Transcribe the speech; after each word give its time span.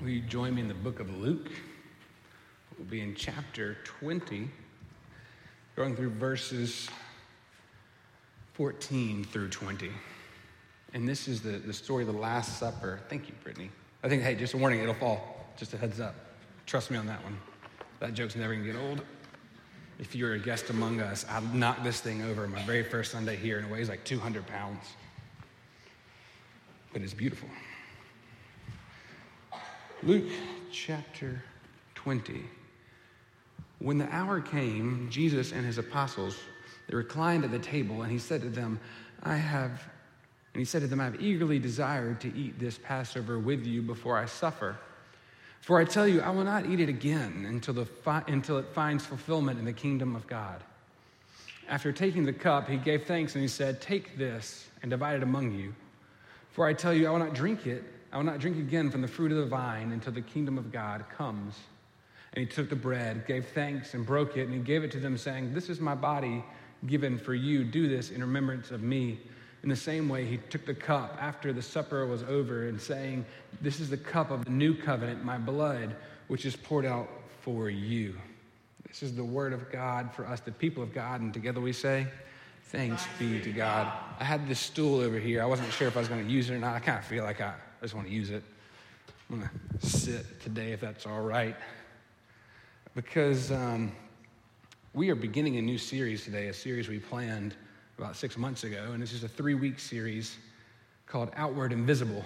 Will 0.00 0.08
you 0.08 0.22
join 0.22 0.54
me 0.54 0.62
in 0.62 0.68
the 0.68 0.72
book 0.72 0.98
of 0.98 1.14
Luke? 1.18 1.50
We'll 2.78 2.88
be 2.88 3.02
in 3.02 3.14
chapter 3.14 3.76
20, 3.84 4.48
going 5.76 5.94
through 5.94 6.12
verses 6.12 6.88
14 8.54 9.24
through 9.24 9.50
20. 9.50 9.90
And 10.94 11.06
this 11.06 11.28
is 11.28 11.42
the, 11.42 11.50
the 11.50 11.74
story 11.74 12.04
of 12.04 12.14
the 12.14 12.18
Last 12.18 12.58
Supper. 12.58 13.00
Thank 13.10 13.28
you, 13.28 13.34
Brittany. 13.44 13.70
I 14.02 14.08
think, 14.08 14.22
hey, 14.22 14.34
just 14.34 14.54
a 14.54 14.56
warning, 14.56 14.80
it'll 14.80 14.94
fall. 14.94 15.52
Just 15.58 15.74
a 15.74 15.76
heads 15.76 16.00
up. 16.00 16.14
Trust 16.64 16.90
me 16.90 16.96
on 16.96 17.04
that 17.04 17.22
one. 17.22 17.36
That 17.98 18.14
joke's 18.14 18.36
never 18.36 18.54
gonna 18.54 18.64
get 18.64 18.76
old. 18.76 19.02
If 19.98 20.14
you're 20.14 20.32
a 20.32 20.38
guest 20.38 20.70
among 20.70 21.02
us, 21.02 21.26
I 21.28 21.40
knocked 21.52 21.84
this 21.84 22.00
thing 22.00 22.22
over 22.22 22.48
my 22.48 22.62
very 22.62 22.84
first 22.84 23.12
Sunday 23.12 23.36
here, 23.36 23.58
and 23.58 23.66
it 23.66 23.70
weighs 23.70 23.90
like 23.90 24.04
200 24.04 24.46
pounds. 24.46 24.82
But 26.94 27.02
it's 27.02 27.12
beautiful. 27.12 27.50
Luke 30.02 30.30
chapter 30.72 31.42
20. 31.94 32.42
When 33.80 33.98
the 33.98 34.14
hour 34.14 34.40
came, 34.40 35.08
Jesus 35.10 35.52
and 35.52 35.66
his 35.66 35.76
apostles 35.76 36.38
they 36.88 36.96
reclined 36.96 37.44
at 37.44 37.50
the 37.50 37.58
table, 37.58 38.02
and 38.02 38.10
he 38.10 38.18
said 38.18 38.40
to 38.40 38.48
them, 38.48 38.80
I 39.22 39.36
have, 39.36 39.70
and 40.54 40.60
he 40.60 40.64
said 40.64 40.80
to 40.80 40.88
them, 40.88 41.00
I 41.00 41.04
have 41.04 41.20
eagerly 41.20 41.58
desired 41.58 42.18
to 42.22 42.34
eat 42.34 42.58
this 42.58 42.78
Passover 42.78 43.38
with 43.38 43.66
you 43.66 43.82
before 43.82 44.16
I 44.16 44.24
suffer. 44.24 44.76
For 45.60 45.78
I 45.78 45.84
tell 45.84 46.08
you, 46.08 46.22
I 46.22 46.30
will 46.30 46.44
not 46.44 46.64
eat 46.64 46.80
it 46.80 46.88
again 46.88 47.44
until, 47.46 47.74
the 47.74 47.84
fi- 47.84 48.24
until 48.26 48.56
it 48.56 48.66
finds 48.72 49.04
fulfillment 49.04 49.58
in 49.58 49.66
the 49.66 49.72
kingdom 49.72 50.16
of 50.16 50.26
God. 50.26 50.64
After 51.68 51.92
taking 51.92 52.24
the 52.24 52.32
cup, 52.32 52.68
he 52.68 52.78
gave 52.78 53.04
thanks 53.04 53.34
and 53.34 53.42
he 53.42 53.48
said, 53.48 53.82
Take 53.82 54.16
this 54.16 54.66
and 54.80 54.90
divide 54.90 55.16
it 55.16 55.22
among 55.22 55.52
you. 55.52 55.74
For 56.52 56.66
I 56.66 56.72
tell 56.72 56.94
you, 56.94 57.06
I 57.06 57.10
will 57.10 57.18
not 57.18 57.34
drink 57.34 57.66
it, 57.66 57.84
I 58.12 58.16
will 58.16 58.24
not 58.24 58.38
drink 58.38 58.58
again 58.58 58.90
from 58.90 59.02
the 59.02 59.08
fruit 59.08 59.30
of 59.30 59.38
the 59.38 59.46
vine 59.46 59.92
until 59.92 60.12
the 60.12 60.20
kingdom 60.20 60.58
of 60.58 60.72
God 60.72 61.04
comes. 61.16 61.54
And 62.32 62.44
he 62.44 62.52
took 62.52 62.68
the 62.68 62.76
bread, 62.76 63.26
gave 63.26 63.46
thanks, 63.48 63.94
and 63.94 64.06
broke 64.06 64.36
it, 64.36 64.44
and 64.44 64.54
he 64.54 64.60
gave 64.60 64.84
it 64.84 64.90
to 64.92 65.00
them, 65.00 65.16
saying, 65.16 65.52
This 65.52 65.68
is 65.68 65.80
my 65.80 65.94
body 65.94 66.44
given 66.86 67.18
for 67.18 67.34
you. 67.34 67.64
Do 67.64 67.88
this 67.88 68.10
in 68.10 68.20
remembrance 68.20 68.70
of 68.70 68.82
me. 68.82 69.20
In 69.62 69.68
the 69.68 69.76
same 69.76 70.08
way, 70.08 70.24
he 70.24 70.38
took 70.48 70.64
the 70.64 70.74
cup 70.74 71.18
after 71.20 71.52
the 71.52 71.60
supper 71.60 72.06
was 72.06 72.22
over 72.22 72.68
and 72.68 72.80
saying, 72.80 73.26
This 73.60 73.80
is 73.80 73.90
the 73.90 73.96
cup 73.96 74.30
of 74.30 74.44
the 74.44 74.50
new 74.50 74.74
covenant, 74.74 75.24
my 75.24 75.38
blood, 75.38 75.96
which 76.28 76.46
is 76.46 76.56
poured 76.56 76.86
out 76.86 77.08
for 77.42 77.68
you. 77.68 78.16
This 78.86 79.02
is 79.02 79.14
the 79.14 79.24
word 79.24 79.52
of 79.52 79.70
God 79.70 80.10
for 80.12 80.26
us, 80.26 80.40
the 80.40 80.52
people 80.52 80.82
of 80.82 80.94
God. 80.94 81.20
And 81.20 81.34
together 81.34 81.60
we 81.60 81.72
say, 81.72 82.06
Thanks 82.64 83.04
be 83.18 83.40
to 83.40 83.50
God. 83.50 83.92
I 84.20 84.24
had 84.24 84.46
this 84.46 84.60
stool 84.60 85.00
over 85.00 85.18
here. 85.18 85.42
I 85.42 85.46
wasn't 85.46 85.72
sure 85.72 85.88
if 85.88 85.96
I 85.96 86.00
was 86.00 86.08
going 86.08 86.24
to 86.24 86.30
use 86.30 86.48
it 86.48 86.54
or 86.54 86.58
not. 86.58 86.76
I 86.76 86.78
kind 86.78 86.98
of 86.98 87.04
feel 87.04 87.24
like 87.24 87.40
I, 87.40 87.54
I 87.80 87.84
just 87.84 87.94
want 87.94 88.08
to 88.08 88.12
use 88.12 88.28
it. 88.28 88.42
I'm 89.30 89.38
going 89.38 89.48
to 89.80 89.86
sit 89.86 90.42
today 90.42 90.72
if 90.72 90.82
that's 90.82 91.06
all 91.06 91.22
right. 91.22 91.56
Because 92.94 93.50
um, 93.50 93.90
we 94.92 95.08
are 95.08 95.14
beginning 95.14 95.56
a 95.56 95.62
new 95.62 95.78
series 95.78 96.22
today, 96.24 96.48
a 96.48 96.52
series 96.52 96.90
we 96.90 96.98
planned 96.98 97.54
about 97.96 98.16
six 98.16 98.36
months 98.36 98.64
ago, 98.64 98.90
and 98.92 99.02
this 99.02 99.14
is 99.14 99.24
a 99.24 99.28
three 99.28 99.54
week 99.54 99.80
series 99.80 100.36
called 101.06 101.30
Outward 101.36 101.72
Invisible. 101.72 102.22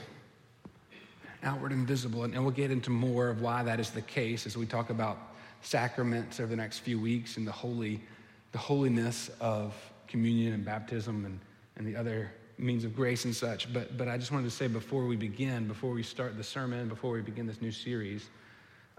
Outward 1.45 1.71
Invisible, 1.71 2.25
and, 2.25 2.35
and 2.35 2.43
we'll 2.43 2.53
get 2.53 2.73
into 2.73 2.91
more 2.91 3.29
of 3.29 3.41
why 3.41 3.63
that 3.63 3.79
is 3.79 3.91
the 3.91 4.03
case 4.03 4.47
as 4.47 4.57
we 4.57 4.67
talk 4.67 4.91
about 4.91 5.19
sacraments 5.63 6.41
over 6.41 6.49
the 6.49 6.57
next 6.57 6.81
few 6.81 6.99
weeks 6.99 7.37
and 7.37 7.47
the 7.47 7.53
holy, 7.53 8.03
the 8.51 8.59
holiness 8.59 9.31
of 9.41 9.73
communion 10.09 10.53
and 10.53 10.65
baptism 10.65 11.25
and, 11.25 11.39
and 11.77 11.87
the 11.87 11.95
other 11.95 12.33
means 12.59 12.85
of 12.85 12.95
grace 12.95 13.25
and 13.25 13.35
such. 13.35 13.73
But, 13.73 13.97
but 13.97 14.09
I 14.09 14.17
just 14.17 14.33
wanted 14.33 14.45
to 14.45 14.51
say 14.51 14.67
before 14.67 15.07
we 15.07 15.17
begin, 15.17 15.67
before 15.67 15.91
we 15.91 16.03
start 16.03 16.37
the 16.37 16.45
sermon, 16.45 16.89
before 16.89 17.13
we 17.13 17.21
begin 17.21 17.47
this 17.47 17.61
new 17.61 17.73
series, 17.73 18.29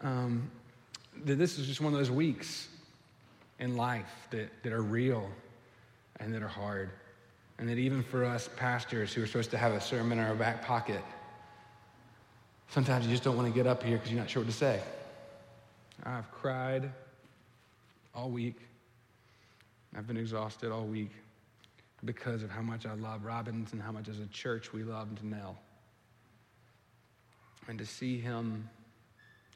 um, 0.02 0.50
that 1.24 1.36
this 1.36 1.58
is 1.58 1.68
just 1.68 1.82
one 1.82 1.94
of 1.94 2.00
those 2.00 2.12
weeks 2.12 2.68
in 3.60 3.78
life 3.78 4.28
that, 4.32 4.50
that 4.64 4.74
are 4.74 4.82
real 4.82 5.30
and 6.20 6.34
that 6.34 6.44
are 6.44 6.48
hard. 6.48 6.90
And 7.58 7.70
that 7.70 7.78
even 7.78 8.04
for 8.04 8.26
us 8.26 8.50
pastors 8.58 9.14
who 9.14 9.24
are 9.24 9.28
supposed 9.28 9.52
to 9.52 9.58
have 9.58 9.72
a 9.72 9.80
sermon 9.80 10.20
in 10.20 10.26
our 10.26 10.36
back 10.36 10.66
pocket, 10.66 11.02
sometimes 12.70 13.06
you 13.06 13.12
just 13.12 13.24
don't 13.24 13.38
want 13.38 13.48
to 13.48 13.54
get 13.54 13.66
up 13.66 13.82
here 13.82 13.98
because 13.98 14.12
you're 14.12 14.20
not 14.20 14.30
sure 14.30 14.42
what 14.42 14.52
to 14.52 14.58
say. 14.58 14.82
I've 16.04 16.30
cried 16.32 16.92
all 18.14 18.30
week. 18.30 18.58
I've 19.98 20.06
been 20.06 20.18
exhausted 20.18 20.72
all 20.72 20.84
week 20.84 21.12
because 22.06 22.44
of 22.44 22.50
how 22.50 22.62
much 22.62 22.86
I 22.86 22.94
love 22.94 23.26
Robbins 23.26 23.74
and 23.74 23.82
how 23.82 23.92
much 23.92 24.08
as 24.08 24.20
a 24.20 24.28
church 24.28 24.74
we 24.74 24.84
loved 24.84 25.24
Nell. 25.24 25.58
And 27.68 27.80
to 27.80 27.86
see 27.86 28.20
him 28.20 28.70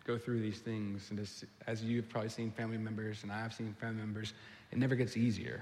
go 0.10 0.18
through 0.18 0.42
these 0.42 0.60
things. 0.60 1.08
And 1.10 1.20
just, 1.20 1.46
as 1.68 1.84
you've 1.84 2.10
probably 2.10 2.30
seen 2.30 2.52
family 2.52 2.78
members 2.78 3.22
and 3.24 3.32
I've 3.32 3.54
seen 3.54 3.76
family 3.80 4.02
members, 4.02 4.34
it 4.72 4.80
never 4.80 4.96
gets 4.96 5.16
easier. 5.16 5.62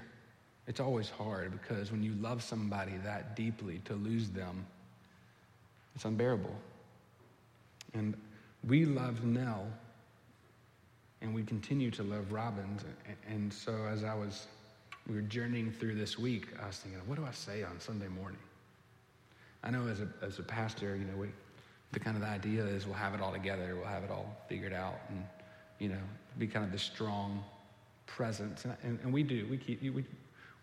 It's 0.66 0.80
always 0.80 1.10
hard 1.10 1.52
because 1.52 1.92
when 1.92 2.02
you 2.02 2.14
love 2.14 2.42
somebody 2.42 2.94
that 3.04 3.36
deeply, 3.36 3.80
to 3.84 3.94
lose 3.94 4.30
them, 4.30 4.66
it's 5.94 6.04
unbearable. 6.04 6.54
And 7.94 8.16
we 8.66 8.84
love 8.84 9.24
Nell, 9.24 9.66
and 11.20 11.34
we 11.34 11.42
continue 11.42 11.90
to 11.92 12.02
love 12.02 12.32
Robbins. 12.32 12.84
And 13.28 13.52
so 13.52 13.72
as 13.90 14.04
I 14.04 14.14
was, 14.14 14.46
we 15.08 15.14
were 15.14 15.22
journeying 15.22 15.72
through 15.72 15.94
this 15.94 16.18
week, 16.18 16.48
I 16.62 16.66
was 16.66 16.76
thinking, 16.76 17.00
what 17.06 17.16
do 17.16 17.24
I 17.24 17.32
say 17.32 17.62
on 17.62 17.80
Sunday 17.80 18.08
morning? 18.08 18.38
I 19.64 19.70
know 19.70 19.88
as 19.88 20.00
a, 20.00 20.08
as 20.22 20.38
a 20.38 20.42
pastor, 20.42 20.96
you 20.96 21.06
know, 21.06 21.16
we, 21.16 21.28
the 21.92 21.98
kind 21.98 22.16
of 22.16 22.22
the 22.22 22.28
idea 22.28 22.62
is 22.62 22.86
we'll 22.86 22.94
have 22.94 23.14
it 23.14 23.20
all 23.20 23.32
together, 23.32 23.74
we'll 23.74 23.88
have 23.88 24.04
it 24.04 24.10
all 24.10 24.36
figured 24.48 24.74
out, 24.74 24.96
and 25.08 25.24
you 25.78 25.88
know, 25.88 26.00
be 26.38 26.46
kind 26.46 26.64
of 26.64 26.72
the 26.72 26.78
strong 26.78 27.42
presence. 28.06 28.64
And, 28.64 28.76
and, 28.82 28.98
and 29.02 29.12
we 29.12 29.22
do. 29.22 29.46
We 29.50 29.56
keep 29.56 29.82
we 29.82 30.04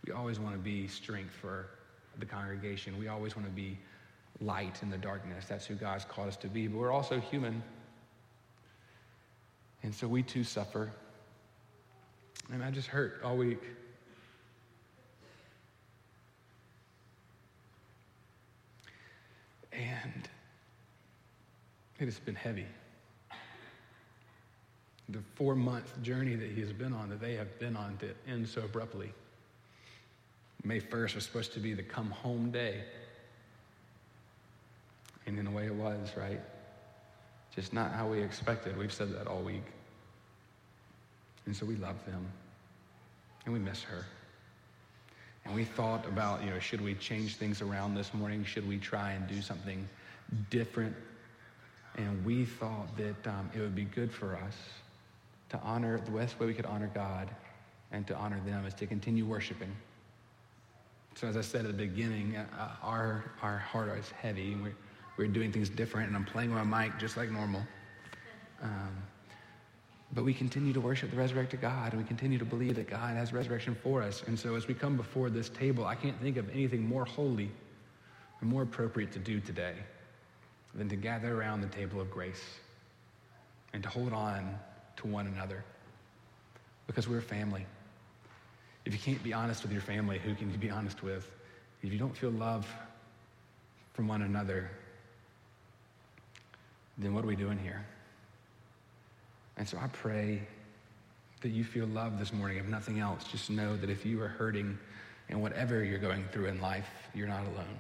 we 0.06 0.14
always 0.14 0.40
want 0.40 0.54
to 0.54 0.60
be 0.60 0.88
strength 0.88 1.34
for 1.34 1.68
the 2.20 2.26
congregation. 2.26 2.98
We 3.00 3.08
always 3.08 3.36
want 3.36 3.48
to 3.48 3.54
be 3.54 3.78
light 4.40 4.84
in 4.84 4.90
the 4.90 4.98
darkness. 4.98 5.46
That's 5.48 5.66
who 5.66 5.76
God's 5.76 6.06
called 6.06 6.28
us 6.28 6.38
to 6.38 6.48
be. 6.48 6.68
But 6.68 6.78
we're 6.78 6.92
also 6.92 7.20
human, 7.20 7.64
and 9.82 9.94
so 9.94 10.08
we 10.08 10.22
too 10.22 10.44
suffer. 10.44 10.92
And 12.54 12.64
I 12.64 12.70
just 12.70 12.88
hurt 12.88 13.22
all 13.24 13.38
week. 13.38 13.60
And 19.78 20.30
it 22.00 22.06
has 22.06 22.20
been 22.20 22.36
heavy. 22.36 22.66
The 25.10 25.20
four 25.36 25.56
month 25.56 26.02
journey 26.02 26.36
that 26.36 26.50
he 26.50 26.62
has 26.62 26.74
been 26.74 26.94
on, 26.94 27.10
that 27.10 27.22
they 27.22 27.36
have 27.36 27.60
been 27.60 27.76
on, 27.76 27.98
to 27.98 28.10
end 28.28 28.48
so 28.48 28.62
abruptly. 28.62 29.12
May 30.64 30.80
1st 30.80 31.16
was 31.16 31.24
supposed 31.24 31.54
to 31.54 31.60
be 31.60 31.74
the 31.74 31.84
come 31.84 32.10
home 32.10 32.50
day. 32.52 32.82
And 35.28 35.38
in 35.38 35.48
a 35.48 35.52
way 35.52 35.68
it 35.68 35.76
was, 35.76 36.12
right? 36.18 36.42
Just 37.56 37.72
not 37.72 37.92
how 37.92 38.08
we 38.08 38.22
expected. 38.22 38.78
We've 38.78 38.94
said 38.94 39.14
that 39.14 39.28
all 39.28 39.42
week. 39.42 39.64
And 41.46 41.56
so 41.56 41.66
we 41.66 41.76
love 41.76 42.04
them. 42.06 42.26
And 43.46 43.54
we 43.54 43.60
miss 43.60 43.84
her. 43.84 44.06
And 45.46 45.54
we 45.54 45.64
thought 45.64 46.06
about, 46.08 46.44
you 46.44 46.50
know, 46.50 46.60
should 46.60 46.82
we 46.82 46.96
change 46.96 47.36
things 47.36 47.62
around 47.62 47.96
this 47.96 48.14
morning? 48.14 48.44
Should 48.44 48.68
we 48.68 48.78
try 48.78 49.12
and 49.12 49.28
do 49.28 49.42
something 49.42 49.88
different 50.50 50.96
and 51.98 52.26
we 52.26 52.46
thought 52.46 52.96
that 52.98 53.28
um, 53.28 53.50
it 53.54 53.60
would 53.60 53.76
be 53.76 53.86
good 53.86 54.12
for 54.12 54.36
us 54.36 54.56
to 55.50 55.60
honor, 55.60 56.00
the 56.00 56.12
best 56.12 56.40
way 56.40 56.48
we 56.48 56.54
could 56.54 56.66
honor 56.66 56.92
God 56.94 57.30
and 57.92 58.06
to 58.08 58.16
honor 58.16 58.42
them 58.46 58.66
is 58.66 58.74
to 58.76 58.88
continue 58.88 59.26
worshiping. 59.26 59.74
So, 61.16 61.28
as 61.28 61.38
I 61.38 61.42
said 61.42 61.62
at 61.62 61.68
the 61.68 61.88
beginning, 61.88 62.36
uh, 62.36 62.70
our, 62.84 63.32
our 63.42 63.58
heart 63.58 63.98
is 63.98 64.12
heavy. 64.12 64.56
We're, 64.56 64.76
we're 65.18 65.28
doing 65.28 65.54
things 65.54 65.70
different, 65.70 66.08
and 66.08 66.16
I'm 66.18 66.26
playing 66.26 66.50
my 66.50 66.64
mic 66.64 67.00
just 67.00 67.16
like 67.16 67.32
normal. 67.32 67.62
Um, 68.62 68.98
but 70.14 70.24
we 70.24 70.34
continue 70.34 70.72
to 70.74 70.80
worship 70.80 71.12
the 71.12 71.18
resurrected 71.18 71.62
God, 71.62 71.94
and 71.94 72.02
we 72.02 72.08
continue 72.08 72.38
to 72.38 72.46
believe 72.46 72.76
that 72.76 72.90
God 72.90 73.16
has 73.16 73.34
resurrection 73.34 73.76
for 73.76 74.02
us. 74.02 74.24
And 74.28 74.40
so, 74.40 74.56
as 74.56 74.68
we 74.68 74.74
come 74.74 74.96
before 74.96 75.30
this 75.30 75.50
table, 75.50 75.86
I 75.86 75.96
can't 75.96 76.20
think 76.22 76.38
of 76.38 76.50
anything 76.50 76.88
more 76.88 77.06
holy 77.06 77.52
and 78.40 78.50
more 78.50 78.64
appropriate 78.64 79.12
to 79.14 79.20
do 79.20 79.40
today 79.40 79.76
than 80.74 80.90
to 80.90 80.96
gather 80.96 81.40
around 81.40 81.62
the 81.62 81.68
table 81.68 82.00
of 82.00 82.12
grace 82.12 82.44
and 83.74 83.82
to 83.84 83.90
hold 83.90 84.14
on 84.14 84.58
to 84.98 85.08
one 85.08 85.28
another 85.28 85.64
because 86.88 87.08
we're 87.08 87.22
family. 87.22 87.66
If 88.86 88.94
you 88.94 89.00
can't 89.00 89.24
be 89.24 89.34
honest 89.34 89.64
with 89.64 89.72
your 89.72 89.82
family, 89.82 90.20
who 90.20 90.36
can 90.36 90.52
you 90.52 90.58
be 90.58 90.70
honest 90.70 91.02
with? 91.02 91.30
If 91.82 91.92
you 91.92 92.00
don't 92.00 92.16
feel 92.16 92.30
love 92.30 92.68
from 93.94 94.08
one 94.08 94.22
another, 94.22 94.70
then 96.98 97.14
what 97.14 97.24
are 97.24 97.28
we 97.28 97.36
doing 97.36 97.58
here? 97.58 97.86
And 99.58 99.68
so 99.68 99.78
I 99.78 99.88
pray 99.88 100.42
that 101.42 101.50
you 101.50 101.64
feel 101.64 101.88
love 101.88 102.20
this 102.20 102.34
morning. 102.34 102.58
If 102.58 102.66
nothing 102.66 103.00
else, 103.00 103.24
just 103.24 103.50
know 103.50 103.76
that 103.78 103.90
if 103.90 104.06
you 104.06 104.22
are 104.22 104.28
hurting 104.28 104.78
and 105.30 105.42
whatever 105.42 105.84
you're 105.84 106.00
going 106.00 106.26
through 106.32 106.46
in 106.46 106.62
life, 106.62 106.90
you're 107.14 107.28
not 107.28 107.44
alone. 107.44 107.80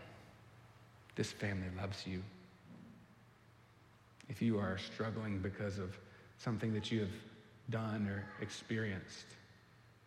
This 1.15 1.31
family 1.31 1.67
loves 1.79 2.05
you. 2.05 2.21
If 4.29 4.41
you 4.41 4.57
are 4.59 4.77
struggling 4.77 5.39
because 5.39 5.77
of 5.77 5.97
something 6.37 6.73
that 6.73 6.91
you 6.91 7.01
have 7.01 7.13
done 7.69 8.07
or 8.07 8.23
experienced, 8.41 9.25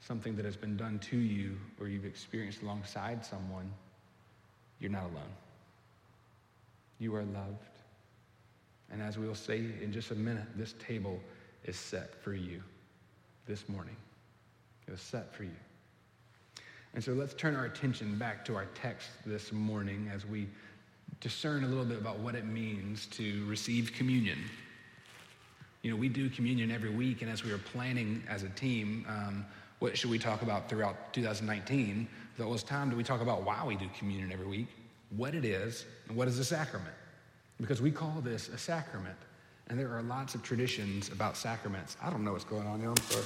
something 0.00 0.36
that 0.36 0.44
has 0.44 0.56
been 0.56 0.76
done 0.76 0.98
to 0.98 1.16
you 1.16 1.56
or 1.80 1.88
you've 1.88 2.04
experienced 2.04 2.62
alongside 2.62 3.24
someone, 3.24 3.70
you're 4.80 4.90
not 4.90 5.04
alone. 5.04 5.34
You 6.98 7.14
are 7.14 7.24
loved. 7.24 7.78
And 8.90 9.02
as 9.02 9.18
we'll 9.18 9.34
say 9.34 9.58
in 9.82 9.92
just 9.92 10.10
a 10.10 10.14
minute, 10.14 10.46
this 10.56 10.74
table 10.78 11.20
is 11.64 11.76
set 11.76 12.14
for 12.22 12.34
you 12.34 12.62
this 13.46 13.68
morning. 13.68 13.96
It 14.86 14.90
was 14.92 15.00
set 15.00 15.34
for 15.34 15.44
you. 15.44 15.56
And 16.94 17.04
so 17.04 17.12
let's 17.12 17.34
turn 17.34 17.54
our 17.54 17.66
attention 17.66 18.16
back 18.16 18.44
to 18.46 18.56
our 18.56 18.66
text 18.74 19.10
this 19.26 19.52
morning 19.52 20.10
as 20.12 20.26
we 20.26 20.48
discern 21.20 21.64
a 21.64 21.66
little 21.66 21.84
bit 21.84 21.98
about 21.98 22.18
what 22.18 22.34
it 22.34 22.46
means 22.46 23.06
to 23.06 23.44
receive 23.46 23.92
communion. 23.92 24.38
You 25.82 25.90
know, 25.90 25.96
we 25.96 26.08
do 26.08 26.28
communion 26.28 26.70
every 26.70 26.90
week, 26.90 27.22
and 27.22 27.30
as 27.30 27.44
we 27.44 27.52
were 27.52 27.58
planning 27.58 28.22
as 28.28 28.42
a 28.42 28.48
team, 28.50 29.06
um, 29.08 29.46
what 29.78 29.96
should 29.96 30.10
we 30.10 30.18
talk 30.18 30.42
about 30.42 30.68
throughout 30.68 31.12
2019? 31.12 32.08
So 32.36 32.44
it 32.44 32.48
was 32.48 32.62
time 32.62 32.88
that 32.90 32.96
we 32.96 33.04
talk 33.04 33.20
about 33.20 33.42
why 33.42 33.64
we 33.64 33.76
do 33.76 33.88
communion 33.96 34.32
every 34.32 34.46
week, 34.46 34.68
what 35.16 35.34
it 35.34 35.44
is, 35.44 35.84
and 36.08 36.16
what 36.16 36.28
is 36.28 36.38
a 36.38 36.44
sacrament. 36.44 36.94
Because 37.60 37.80
we 37.80 37.90
call 37.90 38.20
this 38.20 38.48
a 38.48 38.58
sacrament. 38.58 39.16
And 39.70 39.78
there 39.78 39.94
are 39.96 40.02
lots 40.02 40.34
of 40.34 40.42
traditions 40.42 41.10
about 41.10 41.36
sacraments. 41.36 41.96
I 42.02 42.10
don't 42.10 42.24
know 42.24 42.32
what's 42.32 42.44
going 42.44 42.66
on 42.66 42.80
here. 42.80 42.88
I'm 42.88 42.96
sorry. 42.96 43.24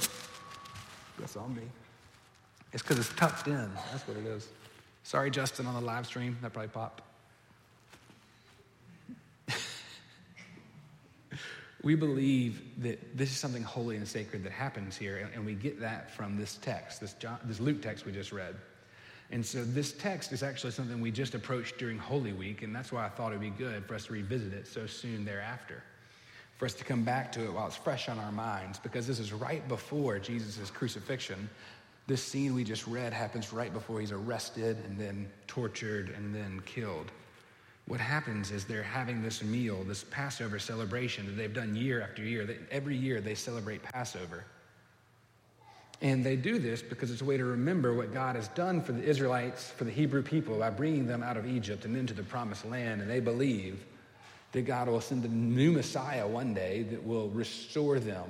That's 1.19 1.37
on 1.37 1.55
me. 1.55 1.63
It's 2.73 2.81
because 2.81 2.99
it's 2.99 3.13
tucked 3.13 3.47
in. 3.47 3.69
That's 3.91 4.07
what 4.07 4.17
it 4.17 4.25
is. 4.25 4.49
Sorry, 5.03 5.29
Justin, 5.29 5.67
on 5.67 5.75
the 5.75 5.81
live 5.81 6.05
stream. 6.05 6.37
That 6.41 6.51
probably 6.51 6.69
popped. 6.69 7.01
we 11.83 11.95
believe 11.95 12.61
that 12.81 13.17
this 13.17 13.29
is 13.29 13.37
something 13.37 13.63
holy 13.63 13.95
and 13.95 14.07
sacred 14.07 14.43
that 14.43 14.51
happens 14.51 14.97
here, 14.97 15.29
and 15.33 15.45
we 15.45 15.53
get 15.53 15.79
that 15.79 16.11
from 16.11 16.37
this 16.37 16.57
text, 16.61 16.99
this, 16.99 17.13
John, 17.13 17.37
this 17.45 17.59
Luke 17.59 17.81
text 17.81 18.05
we 18.05 18.11
just 18.11 18.31
read. 18.31 18.55
And 19.31 19.45
so 19.45 19.63
this 19.63 19.93
text 19.93 20.31
is 20.31 20.43
actually 20.43 20.71
something 20.71 20.99
we 20.99 21.11
just 21.11 21.35
approached 21.35 21.77
during 21.77 21.97
Holy 21.97 22.33
Week, 22.33 22.63
and 22.63 22.75
that's 22.75 22.91
why 22.91 23.05
I 23.05 23.09
thought 23.09 23.33
it 23.33 23.39
would 23.39 23.41
be 23.41 23.49
good 23.63 23.85
for 23.85 23.95
us 23.95 24.07
to 24.07 24.13
revisit 24.13 24.53
it 24.53 24.67
so 24.67 24.85
soon 24.87 25.25
thereafter. 25.25 25.83
For 26.57 26.65
us 26.65 26.73
to 26.75 26.83
come 26.83 27.03
back 27.03 27.31
to 27.33 27.43
it 27.43 27.53
while 27.53 27.67
it's 27.67 27.75
fresh 27.75 28.09
on 28.09 28.19
our 28.19 28.31
minds, 28.31 28.79
because 28.79 29.05
this 29.07 29.19
is 29.19 29.33
right 29.33 29.67
before 29.67 30.19
Jesus' 30.19 30.69
crucifixion. 30.69 31.49
This 32.07 32.21
scene 32.21 32.53
we 32.53 32.63
just 32.63 32.85
read 32.85 33.13
happens 33.13 33.53
right 33.53 33.73
before 33.73 33.99
he's 33.99 34.11
arrested 34.11 34.77
and 34.85 34.97
then 34.97 35.29
tortured 35.47 36.09
and 36.09 36.33
then 36.33 36.61
killed. 36.65 37.11
What 37.87 37.99
happens 37.99 38.51
is 38.51 38.63
they're 38.63 38.81
having 38.81 39.21
this 39.21 39.43
meal, 39.43 39.83
this 39.83 40.05
Passover 40.09 40.57
celebration 40.57 41.25
that 41.25 41.33
they've 41.33 41.53
done 41.53 41.75
year 41.75 42.01
after 42.01 42.23
year. 42.23 42.47
Every 42.71 42.95
year 42.95 43.19
they 43.19 43.35
celebrate 43.35 43.83
Passover. 43.83 44.45
And 46.01 46.25
they 46.25 46.35
do 46.35 46.59
this 46.59 46.81
because 46.81 47.11
it's 47.11 47.21
a 47.21 47.25
way 47.25 47.37
to 47.37 47.45
remember 47.45 47.93
what 47.93 48.13
God 48.13 48.35
has 48.35 48.49
done 48.49 48.81
for 48.81 48.91
the 48.91 49.03
Israelites, 49.03 49.69
for 49.71 49.85
the 49.85 49.91
Hebrew 49.91 50.21
people, 50.21 50.59
by 50.59 50.69
bringing 50.69 51.07
them 51.07 51.23
out 51.23 51.37
of 51.37 51.45
Egypt 51.45 51.85
and 51.85 51.95
into 51.95 52.13
the 52.13 52.23
promised 52.23 52.65
land. 52.65 53.01
And 53.01 53.09
they 53.09 53.21
believe 53.21 53.85
that 54.53 54.61
God 54.61 54.87
will 54.87 55.01
send 55.01 55.25
a 55.25 55.27
new 55.27 55.71
Messiah 55.71 56.25
one 56.25 56.53
day 56.53 56.83
that 56.83 57.05
will 57.05 57.29
restore 57.29 57.99
them 57.99 58.25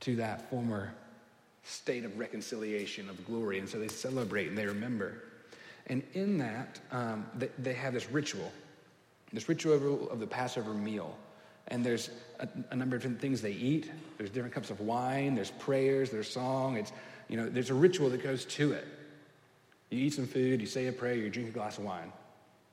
to 0.00 0.16
that 0.16 0.48
former 0.48 0.94
state 1.64 2.04
of 2.04 2.18
reconciliation, 2.18 3.10
of 3.10 3.26
glory. 3.26 3.58
And 3.58 3.68
so 3.68 3.78
they 3.78 3.88
celebrate 3.88 4.48
and 4.48 4.56
they 4.56 4.66
remember. 4.66 5.24
And 5.88 6.02
in 6.14 6.38
that, 6.38 6.80
um, 6.92 7.26
they, 7.36 7.50
they 7.58 7.74
have 7.74 7.92
this 7.92 8.10
ritual, 8.10 8.52
this 9.32 9.48
ritual 9.48 10.08
of 10.10 10.20
the 10.20 10.26
Passover 10.26 10.72
meal. 10.72 11.16
And 11.66 11.84
there's 11.84 12.10
a, 12.38 12.48
a, 12.70 12.76
number 12.76 12.96
of 12.96 13.02
different 13.02 13.20
things 13.20 13.42
they 13.42 13.52
eat. 13.52 13.90
There's 14.16 14.30
different 14.30 14.54
cups 14.54 14.70
of 14.70 14.80
wine, 14.80 15.34
there's 15.34 15.50
prayers, 15.50 16.10
there's 16.10 16.30
song. 16.30 16.76
It's, 16.76 16.92
you 17.28 17.36
know, 17.36 17.48
there's 17.48 17.70
a 17.70 17.74
ritual 17.74 18.08
that 18.10 18.22
goes 18.22 18.44
to 18.46 18.72
it. 18.72 18.86
You 19.90 20.06
eat 20.06 20.14
some 20.14 20.26
food, 20.26 20.60
you 20.60 20.66
say 20.66 20.86
a 20.86 20.92
prayer, 20.92 21.14
you 21.14 21.28
drink 21.28 21.48
a 21.48 21.52
glass 21.52 21.78
of 21.78 21.84
wine. 21.84 22.12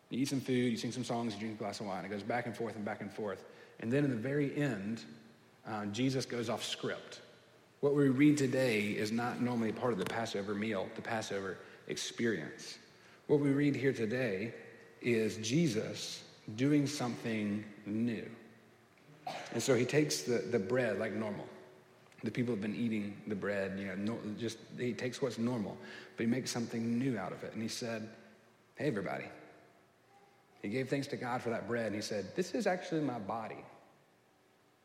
You 0.10 0.20
eat 0.20 0.28
some 0.28 0.42
food, 0.42 0.72
you 0.72 0.78
sing 0.78 0.92
some 0.92 1.04
songs, 1.04 1.34
you 1.34 1.40
drink 1.40 1.56
a 1.56 1.58
glass 1.58 1.80
of 1.80 1.88
wine. 1.88 2.06
It 2.06 2.10
goes 2.10 2.24
back 2.24 2.46
and 2.46 2.56
forth 2.56 2.76
and 2.76 2.86
back 2.86 3.02
and 3.02 3.12
forth. 3.12 3.44
And 3.80 3.92
then 3.92 4.04
in 4.04 4.12
the 4.12 4.16
very 4.16 4.56
end, 4.56 5.02
uh, 5.68 5.86
Jesus 5.88 6.26
goes 6.26 6.50
off 6.50 6.64
script. 6.64 7.22
What 7.82 7.96
we 7.96 8.10
read 8.10 8.38
today 8.38 8.82
is 8.82 9.12
not 9.12 9.42
normally 9.42 9.72
part 9.72 9.94
of 9.94 10.00
the 10.00 10.06
Passover 10.06 10.56
meal, 10.56 10.88
the 10.96 11.02
Passover 11.02 11.58
experience. 11.88 12.78
What 13.28 13.40
we 13.40 13.50
read 13.50 13.76
here 13.76 13.94
today 13.94 14.54
is 15.02 15.38
Jesus 15.38 16.24
doing 16.56 16.88
something 16.88 17.64
new. 17.86 18.26
And 19.54 19.62
so 19.62 19.76
he 19.76 19.86
takes 19.86 20.22
the, 20.22 20.40
the 20.40 20.60
bread 20.60 21.00
like 21.00 21.14
normal. 21.14 21.48
The 22.24 22.32
people 22.32 22.54
have 22.54 22.62
been 22.62 22.76
eating 22.76 23.16
the 23.28 23.36
bread, 23.36 23.78
you 23.80 23.88
know, 23.88 23.96
no, 23.96 24.20
just 24.40 24.58
he 24.80 24.94
takes 24.94 25.22
what's 25.22 25.38
normal, 25.38 25.78
but 26.16 26.26
he 26.26 26.32
makes 26.32 26.50
something 26.50 26.98
new 26.98 27.18
out 27.18 27.32
of 27.32 27.44
it. 27.44 27.54
And 27.54 27.62
he 27.62 27.68
said, 27.68 28.08
Hey, 28.76 28.88
everybody. 28.88 29.26
He 30.66 30.72
gave 30.72 30.90
thanks 30.90 31.06
to 31.08 31.16
God 31.16 31.44
for 31.44 31.52
that 31.52 31.68
bread, 31.68 31.86
and 31.86 31.96
he 31.96 32.02
said, 32.02 32.36
This 32.36 32.56
is 32.56 32.66
actually 32.66 33.02
my 33.02 33.20
body. 33.20 33.64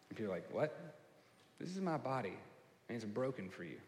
And 0.08 0.18
people 0.18 0.30
are 0.30 0.34
like, 0.34 0.52
What? 0.52 0.76
This 1.58 1.70
is 1.70 1.80
my 1.80 1.96
body, 1.96 2.34
and 2.88 2.96
it's 2.96 3.04
broken 3.06 3.48
for 3.48 3.64
you. 3.64 3.78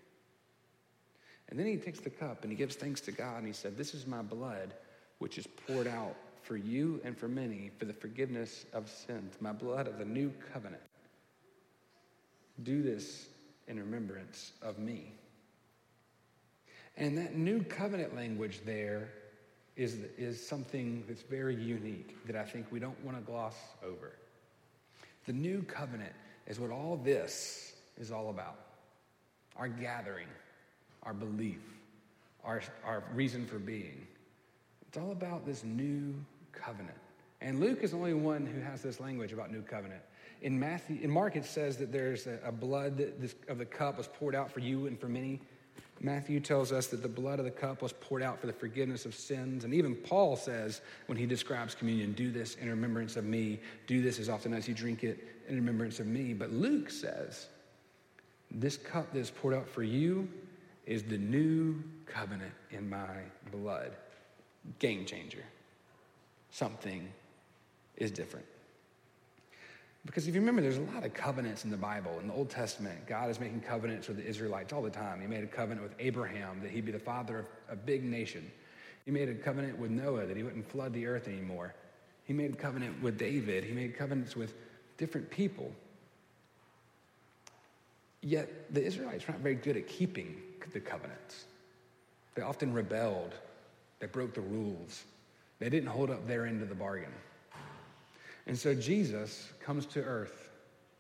And 1.51 1.59
then 1.59 1.67
he 1.67 1.77
takes 1.77 2.01
the 2.01 2.09
cup 2.09 2.45
and 2.45 2.51
he 2.51 2.57
gives 2.57 2.77
thanks 2.77 3.03
to 3.03 3.13
God, 3.13 3.37
and 3.37 3.47
he 3.47 3.53
said, 3.53 3.77
This 3.77 3.93
is 3.93 4.07
my 4.07 4.23
blood, 4.23 4.73
which 5.19 5.37
is 5.37 5.47
poured 5.67 5.87
out 5.87 6.17
for 6.41 6.57
you 6.57 6.99
and 7.05 7.15
for 7.15 7.29
many 7.29 7.71
for 7.79 7.85
the 7.85 7.93
forgiveness 7.93 8.65
of 8.73 8.89
sins, 8.89 9.35
my 9.43 9.53
blood 9.53 9.87
of 9.87 9.99
the 9.99 10.07
new 10.07 10.33
covenant. 10.51 10.83
Do 12.63 12.83
this 12.83 13.27
in 13.69 13.79
remembrance 13.79 14.53
of 14.63 14.79
me. 14.79 15.13
And 16.97 17.19
that 17.19 17.37
new 17.37 17.63
covenant 17.63 18.17
language 18.17 18.63
there 18.65 19.11
is, 19.77 19.97
is 20.19 20.45
something 20.47 21.05
that's 21.09 21.23
very 21.23 21.55
unique 21.55 22.17
that 22.27 22.37
I 22.37 22.45
think 22.45 22.67
we 22.71 22.79
don't 22.79 23.03
want 23.05 23.17
to 23.17 23.23
gloss 23.23 23.57
over. 23.85 24.13
The 25.27 25.33
new 25.33 25.63
covenant 25.63 26.13
is 26.47 26.61
what 26.61 26.71
all 26.71 27.01
this 27.03 27.73
is 27.99 28.11
all 28.11 28.31
about 28.31 28.59
our 29.57 29.69
gathering, 29.69 30.29
our 31.03 31.13
belief, 31.13 31.61
our, 32.43 32.63
our 32.85 33.05
reason 33.13 33.47
for 33.47 33.59
being. 33.59 34.07
It's 34.89 34.97
all 34.97 35.13
about 35.13 35.45
this 35.45 35.63
new 35.63 36.15
covenant. 36.53 36.97
And 37.43 37.61
Luke 37.61 37.81
is 37.83 37.91
the 37.91 37.99
only 37.99 38.15
one 38.15 38.47
who 38.47 38.61
has 38.61 38.83
this 38.83 38.99
language 38.99 39.33
about 39.33 39.53
new 39.53 39.63
covenant. 39.63 40.01
In 40.41 40.59
Matthew, 40.59 40.99
in 41.03 41.11
Mark, 41.11 41.37
it 41.37 41.45
says 41.45 41.77
that 41.77 41.93
there's 41.93 42.27
a, 42.27 42.39
a 42.45 42.53
blood 42.53 42.97
this, 42.97 43.35
of 43.49 43.59
the 43.59 43.65
cup 43.65 43.99
was 43.99 44.09
poured 44.09 44.35
out 44.35 44.51
for 44.51 44.61
you 44.61 44.87
and 44.87 44.99
for 44.99 45.09
many. 45.09 45.41
Matthew 46.01 46.41
tells 46.41 46.73
us 46.73 46.89
that 46.89 47.03
the 47.03 47.09
blood 47.09 47.39
of 47.39 47.45
the 47.45 47.51
cup 47.51 47.81
was 47.81 47.93
poured 47.93 48.23
out 48.23 48.41
for 48.41 48.49
the 48.49 48.53
forgiveness 48.53 49.07
of 49.07 49.15
sins. 49.15 49.65
And 49.65 49.73
even 49.73 49.95
Paul 49.95 50.37
says, 50.37 50.81
when 51.07 51.17
he 51.17 51.27
describes 51.27 51.75
communion, 51.75 52.13
do 52.13 52.33
this 52.33 52.57
in 52.57 52.69
remembrance 52.69 53.17
of 53.17 53.25
me. 53.25 53.61
Do 53.87 54.03
this 54.03 54.19
as 54.19 54.29
often 54.29 54.53
as 54.53 54.67
you 54.67 54.75
drink 54.75 55.05
it 55.05 55.29
in 55.49 55.55
remembrance 55.55 56.01
of 56.01 56.07
me. 56.07 56.35
But 56.35 56.51
Luke 56.51 56.91
says, 56.91 57.47
this 58.51 58.77
cup 58.77 59.13
that 59.13 59.19
is 59.21 59.31
poured 59.31 59.55
out 59.55 59.69
for 59.69 59.83
you 59.83 60.29
is 60.87 61.05
the 61.05 61.19
new 61.19 61.83
covenant 62.07 62.53
in 62.71 62.89
my 62.89 63.23
blood. 63.51 63.93
Game 64.79 65.05
changer. 65.05 65.45
Something 66.51 67.09
is 67.97 68.11
different. 68.11 68.47
Because 70.05 70.27
if 70.27 70.35
you 70.35 70.41
remember, 70.41 70.63
there's 70.63 70.79
a 70.79 70.81
lot 70.81 71.05
of 71.05 71.15
covenants 71.15 71.65
in 71.65 71.71
the 71.71 71.77
Bible. 71.77 72.19
In 72.21 72.27
the 72.27 72.35
Old 72.35 72.51
Testament, 72.51 73.07
God 73.07 73.31
is 73.31 73.39
making 73.39 73.61
covenants 73.61 74.09
with 74.09 74.17
the 74.17 74.27
Israelites 74.27 74.73
all 74.73 74.83
the 74.83 74.91
time. 74.91 75.21
He 75.21 75.29
made 75.29 75.45
a 75.45 75.47
covenant 75.47 75.83
with 75.83 75.95
Abraham 76.01 76.61
that 76.61 76.71
he'd 76.71 76.85
be 76.85 76.93
the 76.93 76.99
father 76.99 77.39
of 77.39 77.47
a 77.71 77.77
big 77.77 78.03
nation. 78.03 78.51
He 79.05 79.11
made 79.13 79.29
a 79.29 79.35
covenant 79.35 79.79
with 79.79 79.91
Noah 79.91 80.27
that 80.27 80.37
he 80.37 80.43
wouldn't 80.43 80.69
flood 80.69 80.93
the 80.93 81.07
earth 81.07 81.29
anymore. 81.29 81.75
He 82.25 82.33
made 82.33 82.53
a 82.53 82.57
covenant 82.57 83.01
with 83.03 83.17
David. 83.17 83.65
He 83.65 83.73
made 83.73 83.97
covenants 83.97 84.35
with 84.35 84.55
different 84.99 85.31
people. 85.31 85.73
Yet 88.23 88.73
the 88.75 88.85
Israelites 88.85 89.27
were 89.27 89.33
not 89.33 89.43
very 89.43 89.57
good 89.57 89.77
at 89.77 89.87
keeping 89.87 90.37
the 90.73 90.81
covenants. 90.81 91.45
They 92.35 92.43
often 92.43 92.73
rebelled, 92.73 93.35
they 94.01 94.07
broke 94.07 94.35
the 94.35 94.41
rules, 94.41 95.05
they 95.59 95.69
didn't 95.69 95.89
hold 95.89 96.11
up 96.11 96.27
their 96.27 96.47
end 96.47 96.63
of 96.63 96.69
the 96.69 96.75
bargain. 96.75 97.13
And 98.47 98.59
so 98.59 98.75
Jesus 98.75 99.49
comes 99.61 99.87
to 99.87 100.03
earth. 100.03 100.49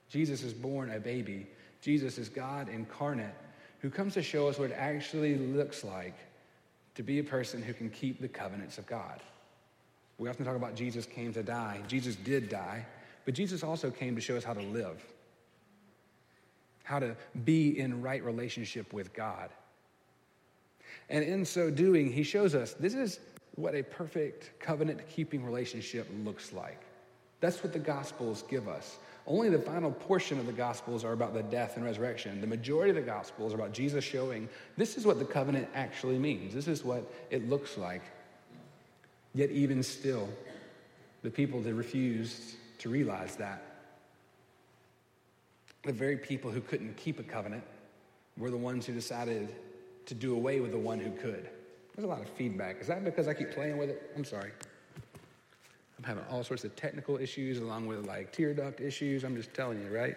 Jesus 0.08 0.42
is 0.42 0.52
born 0.52 0.90
a 0.90 1.00
baby. 1.00 1.46
Jesus 1.80 2.18
is 2.18 2.28
God 2.28 2.68
incarnate 2.68 3.34
who 3.82 3.90
comes 3.90 4.14
to 4.14 4.22
show 4.22 4.46
us 4.46 4.58
what 4.58 4.70
it 4.70 4.76
actually 4.78 5.36
looks 5.36 5.82
like 5.82 6.14
to 6.94 7.02
be 7.02 7.18
a 7.18 7.24
person 7.24 7.60
who 7.60 7.74
can 7.74 7.90
keep 7.90 8.20
the 8.20 8.28
covenants 8.28 8.78
of 8.78 8.86
God. 8.86 9.20
We 10.18 10.28
often 10.28 10.44
talk 10.44 10.54
about 10.54 10.76
Jesus 10.76 11.04
came 11.04 11.32
to 11.32 11.42
die. 11.42 11.80
Jesus 11.88 12.14
did 12.14 12.48
die, 12.48 12.86
but 13.24 13.34
Jesus 13.34 13.64
also 13.64 13.90
came 13.90 14.14
to 14.14 14.20
show 14.20 14.36
us 14.36 14.44
how 14.44 14.54
to 14.54 14.62
live, 14.62 15.04
how 16.84 17.00
to 17.00 17.16
be 17.44 17.76
in 17.76 18.00
right 18.02 18.24
relationship 18.24 18.92
with 18.92 19.12
God. 19.12 19.50
And 21.10 21.24
in 21.24 21.44
so 21.44 21.68
doing, 21.68 22.12
he 22.12 22.22
shows 22.22 22.54
us 22.54 22.74
this 22.74 22.94
is 22.94 23.18
what 23.56 23.74
a 23.74 23.82
perfect 23.82 24.60
covenant 24.60 25.00
keeping 25.08 25.44
relationship 25.44 26.06
looks 26.24 26.52
like. 26.52 26.80
That's 27.42 27.62
what 27.62 27.72
the 27.72 27.80
Gospels 27.80 28.44
give 28.48 28.68
us. 28.68 28.98
Only 29.26 29.50
the 29.50 29.58
final 29.58 29.90
portion 29.90 30.38
of 30.38 30.46
the 30.46 30.52
Gospels 30.52 31.04
are 31.04 31.12
about 31.12 31.34
the 31.34 31.42
death 31.42 31.76
and 31.76 31.84
resurrection. 31.84 32.40
The 32.40 32.46
majority 32.46 32.90
of 32.90 32.96
the 32.96 33.02
Gospels 33.02 33.52
are 33.52 33.56
about 33.56 33.72
Jesus 33.72 34.04
showing 34.04 34.48
this 34.76 34.96
is 34.96 35.04
what 35.04 35.18
the 35.18 35.24
covenant 35.24 35.68
actually 35.74 36.18
means, 36.18 36.54
this 36.54 36.68
is 36.68 36.84
what 36.84 37.04
it 37.30 37.50
looks 37.50 37.76
like. 37.76 38.02
Yet, 39.34 39.50
even 39.50 39.82
still, 39.82 40.28
the 41.22 41.30
people 41.30 41.60
that 41.62 41.74
refused 41.74 42.54
to 42.78 42.88
realize 42.88 43.34
that, 43.36 43.62
the 45.84 45.92
very 45.92 46.16
people 46.16 46.50
who 46.50 46.60
couldn't 46.60 46.96
keep 46.96 47.18
a 47.18 47.24
covenant, 47.24 47.64
were 48.38 48.50
the 48.50 48.56
ones 48.56 48.86
who 48.86 48.92
decided 48.92 49.52
to 50.06 50.14
do 50.14 50.34
away 50.34 50.60
with 50.60 50.70
the 50.70 50.78
one 50.78 51.00
who 51.00 51.10
could. 51.10 51.48
There's 51.94 52.04
a 52.04 52.08
lot 52.08 52.20
of 52.20 52.28
feedback. 52.28 52.80
Is 52.80 52.86
that 52.86 53.04
because 53.04 53.26
I 53.26 53.34
keep 53.34 53.50
playing 53.50 53.78
with 53.78 53.90
it? 53.90 54.12
I'm 54.16 54.24
sorry. 54.24 54.52
I'm 56.02 56.08
having 56.16 56.24
all 56.32 56.42
sorts 56.42 56.64
of 56.64 56.74
technical 56.74 57.16
issues 57.16 57.58
along 57.58 57.86
with 57.86 58.06
like 58.06 58.32
tear 58.32 58.52
duct 58.54 58.80
issues. 58.80 59.22
I'm 59.22 59.36
just 59.36 59.54
telling 59.54 59.80
you, 59.80 59.96
right? 59.96 60.16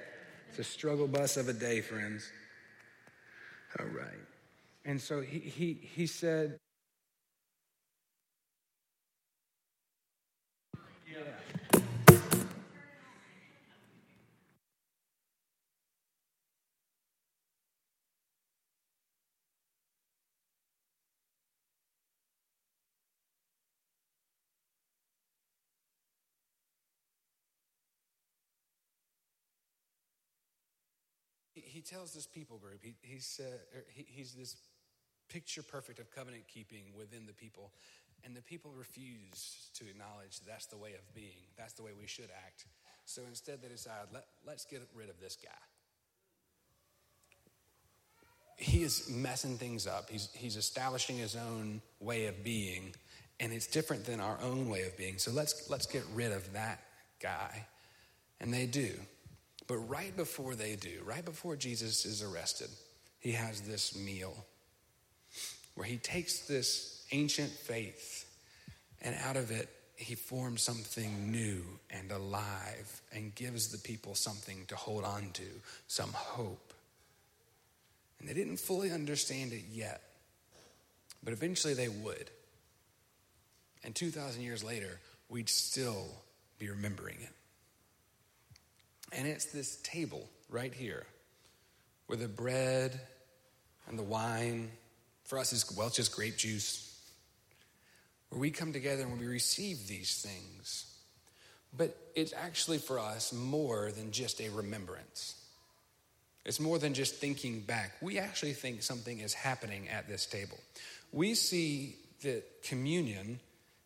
It's 0.49 0.57
a 0.57 0.63
struggle 0.63 1.07
bus 1.07 1.37
of 1.37 1.47
a 1.47 1.53
day, 1.53 1.79
friends. 1.81 2.27
All 3.79 3.85
right. 3.85 4.07
And 4.83 4.99
so 4.99 5.21
he, 5.21 5.37
he, 5.37 5.77
he 5.79 6.07
said, 6.07 6.57
he 31.53 31.74
tells 31.85 32.13
this 32.13 32.27
people 32.27 32.57
group, 32.57 32.81
he, 32.81 32.95
he's, 33.01 33.39
er, 33.43 33.85
he, 33.93 34.05
he's 34.07 34.33
this 34.33 34.55
picture 35.29 35.63
perfect 35.63 35.99
of 35.99 36.11
covenant 36.11 36.43
keeping 36.47 36.83
within 36.97 37.25
the 37.25 37.33
people. 37.33 37.71
And 38.23 38.35
the 38.35 38.41
people 38.41 38.71
refuse 38.75 39.69
to 39.75 39.85
acknowledge 39.87 40.39
that's 40.47 40.65
the 40.65 40.77
way 40.77 40.93
of 40.93 41.13
being, 41.13 41.45
that's 41.57 41.73
the 41.73 41.83
way 41.83 41.91
we 41.99 42.07
should 42.07 42.29
act. 42.45 42.65
So 43.05 43.21
instead, 43.27 43.61
they 43.61 43.67
decide, 43.67 44.07
Let, 44.11 44.25
let's 44.45 44.65
get 44.65 44.81
rid 44.95 45.09
of 45.09 45.19
this 45.19 45.37
guy. 45.41 45.49
He 48.57 48.83
is 48.83 49.09
messing 49.09 49.57
things 49.57 49.85
up. 49.85 50.09
He's, 50.09 50.29
he's 50.33 50.55
establishing 50.55 51.17
his 51.17 51.35
own 51.35 51.81
way 51.99 52.25
of 52.27 52.43
being, 52.43 52.95
and 53.39 53.51
it's 53.51 53.67
different 53.67 54.05
than 54.05 54.19
our 54.19 54.39
own 54.41 54.69
way 54.69 54.83
of 54.83 54.97
being. 54.97 55.17
So 55.17 55.31
let's, 55.31 55.69
let's 55.69 55.85
get 55.85 56.03
rid 56.13 56.31
of 56.31 56.53
that 56.53 56.79
guy. 57.21 57.67
And 58.39 58.53
they 58.53 58.65
do. 58.65 58.93
But 59.67 59.77
right 59.77 60.15
before 60.15 60.55
they 60.55 60.75
do, 60.75 61.01
right 61.03 61.25
before 61.25 61.55
Jesus 61.55 62.05
is 62.05 62.21
arrested, 62.21 62.69
he 63.19 63.31
has 63.31 63.61
this 63.61 63.95
meal 63.95 64.45
where 65.73 65.87
he 65.87 65.97
takes 65.97 66.39
this 66.47 67.05
ancient 67.11 67.49
faith 67.49 68.25
and 69.01 69.15
out 69.23 69.37
of 69.37 69.51
it, 69.51 69.69
he 69.95 70.15
forms 70.15 70.61
something 70.61 71.31
new 71.31 71.63
and 71.89 72.11
alive 72.11 73.01
and 73.13 73.33
gives 73.35 73.69
the 73.69 73.77
people 73.77 74.15
something 74.15 74.65
to 74.67 74.75
hold 74.75 75.03
on 75.03 75.29
to, 75.33 75.43
some 75.87 76.11
hope. 76.11 76.73
And 78.19 78.27
they 78.27 78.33
didn't 78.33 78.57
fully 78.57 78.91
understand 78.91 79.53
it 79.53 79.63
yet, 79.71 80.01
but 81.23 81.33
eventually 81.33 81.73
they 81.73 81.87
would. 81.87 82.29
And 83.83 83.93
2,000 83.93 84.41
years 84.41 84.63
later, 84.63 84.99
we'd 85.29 85.49
still 85.49 86.07
be 86.57 86.69
remembering 86.69 87.17
it. 87.21 87.29
And 89.11 89.27
it's 89.27 89.45
this 89.45 89.77
table 89.77 90.29
right 90.49 90.73
here 90.73 91.05
where 92.07 92.17
the 92.17 92.27
bread 92.27 92.99
and 93.87 93.97
the 93.97 94.03
wine, 94.03 94.71
for 95.23 95.39
us, 95.39 95.53
is, 95.53 95.63
just 95.93 96.15
grape 96.15 96.37
juice, 96.37 96.99
where 98.29 98.39
we 98.39 98.51
come 98.51 98.73
together 98.73 99.03
and 99.03 99.19
we 99.19 99.25
receive 99.25 99.87
these 99.87 100.21
things. 100.21 100.91
But 101.77 101.95
it's 102.15 102.33
actually 102.33 102.77
for 102.77 102.99
us 102.99 103.33
more 103.33 103.91
than 103.91 104.11
just 104.11 104.39
a 104.41 104.49
remembrance. 104.49 105.35
It's 106.45 106.59
more 106.59 106.77
than 106.77 106.93
just 106.93 107.15
thinking 107.15 107.61
back. 107.61 107.93
We 108.01 108.19
actually 108.19 108.53
think 108.53 108.83
something 108.83 109.19
is 109.19 109.33
happening 109.33 109.89
at 109.89 110.07
this 110.07 110.25
table. 110.25 110.57
We 111.11 111.33
see 111.33 111.95
that 112.21 112.43
communion 112.63 113.39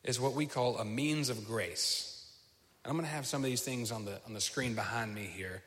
is 0.04 0.20
what 0.20 0.34
we 0.34 0.46
call 0.46 0.78
a 0.78 0.86
means 0.86 1.30
of 1.30 1.46
grace. 1.46 2.19
I'm 2.90 2.96
going 2.96 3.06
to 3.06 3.14
have 3.14 3.28
some 3.28 3.44
of 3.44 3.46
these 3.46 3.62
things 3.62 3.92
on 3.92 4.06
the, 4.06 4.20
on 4.26 4.34
the 4.34 4.42
screen 4.42 4.74
behind 4.74 5.14
me 5.14 5.22
here 5.22 5.62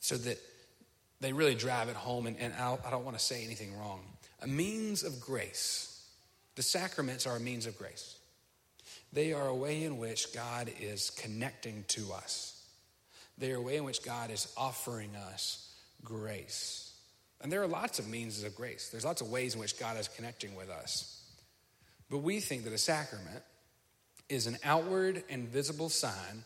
so 0.00 0.16
that 0.16 0.38
they 1.20 1.32
really 1.32 1.54
drive 1.54 1.88
it 1.88 1.94
home, 1.94 2.26
and, 2.26 2.36
and 2.38 2.52
I'll, 2.58 2.80
I 2.84 2.90
do 2.90 2.96
not 2.96 3.04
want 3.04 3.16
to 3.16 3.24
say 3.24 3.44
anything 3.44 3.78
wrong. 3.78 4.00
A 4.42 4.48
means 4.48 5.04
of 5.04 5.20
grace. 5.20 6.04
The 6.56 6.62
sacraments 6.62 7.26
are 7.26 7.36
a 7.36 7.40
means 7.40 7.66
of 7.66 7.78
grace. 7.78 8.16
They 9.12 9.32
are 9.32 9.46
a 9.46 9.54
way 9.54 9.84
in 9.84 9.98
which 9.98 10.34
God 10.34 10.70
is 10.80 11.10
connecting 11.10 11.84
to 11.88 12.12
us. 12.12 12.60
They 13.38 13.52
are 13.52 13.56
a 13.58 13.62
way 13.62 13.76
in 13.76 13.84
which 13.84 14.02
God 14.02 14.32
is 14.32 14.52
offering 14.56 15.14
us 15.14 15.72
grace. 16.04 16.92
And 17.40 17.52
there 17.52 17.62
are 17.62 17.68
lots 17.68 18.00
of 18.00 18.08
means 18.08 18.42
of 18.42 18.56
grace. 18.56 18.88
There's 18.88 19.04
lots 19.04 19.20
of 19.20 19.30
ways 19.30 19.54
in 19.54 19.60
which 19.60 19.78
God 19.78 19.96
is 19.96 20.08
connecting 20.08 20.56
with 20.56 20.70
us. 20.70 21.22
But 22.10 22.18
we 22.18 22.40
think 22.40 22.64
that 22.64 22.72
a 22.72 22.78
sacrament 22.78 23.44
is 24.28 24.46
an 24.46 24.58
outward 24.64 25.22
and 25.30 25.48
visible 25.48 25.88
sign 25.88 26.44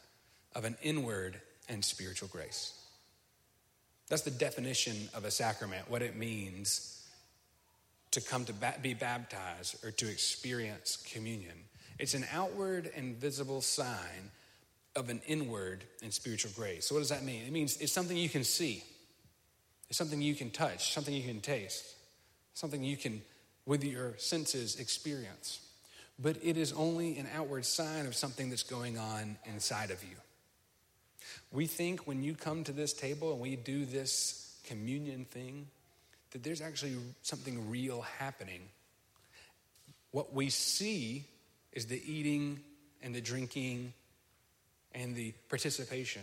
of 0.54 0.64
an 0.64 0.76
inward 0.82 1.40
and 1.68 1.84
spiritual 1.84 2.28
grace. 2.28 2.78
That's 4.08 4.22
the 4.22 4.30
definition 4.30 5.08
of 5.14 5.24
a 5.24 5.30
sacrament, 5.30 5.90
what 5.90 6.02
it 6.02 6.16
means 6.16 7.08
to 8.10 8.20
come 8.20 8.44
to 8.44 8.54
be 8.82 8.94
baptized 8.94 9.82
or 9.84 9.90
to 9.90 10.10
experience 10.10 11.02
communion. 11.12 11.56
It's 11.98 12.14
an 12.14 12.26
outward 12.32 12.90
and 12.94 13.16
visible 13.16 13.62
sign 13.62 14.30
of 14.94 15.08
an 15.08 15.22
inward 15.26 15.84
and 16.02 16.12
spiritual 16.12 16.50
grace. 16.54 16.86
So, 16.86 16.94
what 16.94 17.00
does 17.00 17.08
that 17.08 17.24
mean? 17.24 17.44
It 17.46 17.52
means 17.52 17.78
it's 17.78 17.92
something 17.92 18.16
you 18.16 18.28
can 18.28 18.44
see, 18.44 18.84
it's 19.88 19.96
something 19.96 20.20
you 20.20 20.34
can 20.34 20.50
touch, 20.50 20.92
something 20.92 21.14
you 21.14 21.26
can 21.26 21.40
taste, 21.40 21.94
something 22.52 22.84
you 22.84 22.98
can, 22.98 23.22
with 23.64 23.82
your 23.82 24.14
senses, 24.18 24.78
experience 24.78 25.60
but 26.18 26.36
it 26.42 26.56
is 26.56 26.72
only 26.72 27.18
an 27.18 27.28
outward 27.34 27.64
sign 27.64 28.06
of 28.06 28.14
something 28.14 28.50
that's 28.50 28.62
going 28.62 28.98
on 28.98 29.36
inside 29.44 29.90
of 29.90 30.02
you. 30.02 30.16
We 31.50 31.66
think 31.66 32.06
when 32.06 32.22
you 32.22 32.34
come 32.34 32.64
to 32.64 32.72
this 32.72 32.92
table 32.92 33.32
and 33.32 33.40
we 33.40 33.56
do 33.56 33.84
this 33.84 34.56
communion 34.64 35.24
thing, 35.24 35.66
that 36.30 36.42
there's 36.42 36.60
actually 36.60 36.96
something 37.22 37.68
real 37.70 38.02
happening. 38.02 38.62
What 40.12 40.32
we 40.32 40.50
see 40.50 41.24
is 41.72 41.86
the 41.86 42.02
eating 42.10 42.60
and 43.02 43.14
the 43.14 43.20
drinking 43.20 43.92
and 44.94 45.14
the 45.14 45.32
participation. 45.48 46.22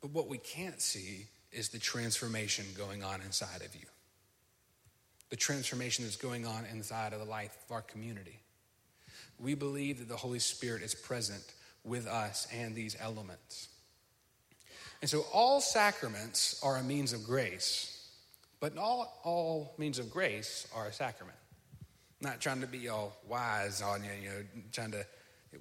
But 0.00 0.10
what 0.10 0.28
we 0.28 0.38
can't 0.38 0.80
see 0.80 1.26
is 1.52 1.68
the 1.68 1.78
transformation 1.78 2.64
going 2.76 3.02
on 3.02 3.20
inside 3.22 3.62
of 3.64 3.74
you. 3.74 3.86
The 5.30 5.36
transformation 5.36 6.04
that's 6.04 6.16
going 6.16 6.46
on 6.46 6.64
inside 6.72 7.12
of 7.12 7.18
the 7.18 7.26
life 7.26 7.56
of 7.66 7.72
our 7.72 7.82
community 7.82 8.38
we 9.40 9.54
believe 9.54 9.98
that 9.98 10.08
the 10.08 10.16
Holy 10.16 10.38
Spirit 10.38 10.82
is 10.82 10.94
present 10.94 11.42
with 11.84 12.06
us 12.06 12.46
and 12.52 12.74
these 12.74 12.96
elements. 13.00 13.68
And 15.00 15.08
so 15.08 15.24
all 15.32 15.60
sacraments 15.60 16.60
are 16.62 16.76
a 16.76 16.82
means 16.82 17.12
of 17.12 17.24
grace, 17.24 18.10
but 18.60 18.74
not 18.74 19.08
all, 19.22 19.74
means 19.78 19.98
of 19.98 20.10
grace 20.10 20.66
are 20.74 20.86
a 20.86 20.92
sacrament. 20.92 21.38
I'm 22.20 22.30
not 22.30 22.40
trying 22.40 22.60
to 22.62 22.66
be 22.66 22.88
all 22.88 23.16
wise 23.28 23.80
on 23.80 24.02
you, 24.02 24.10
you 24.20 24.28
know, 24.28 24.44
trying 24.72 24.90
to 24.90 25.06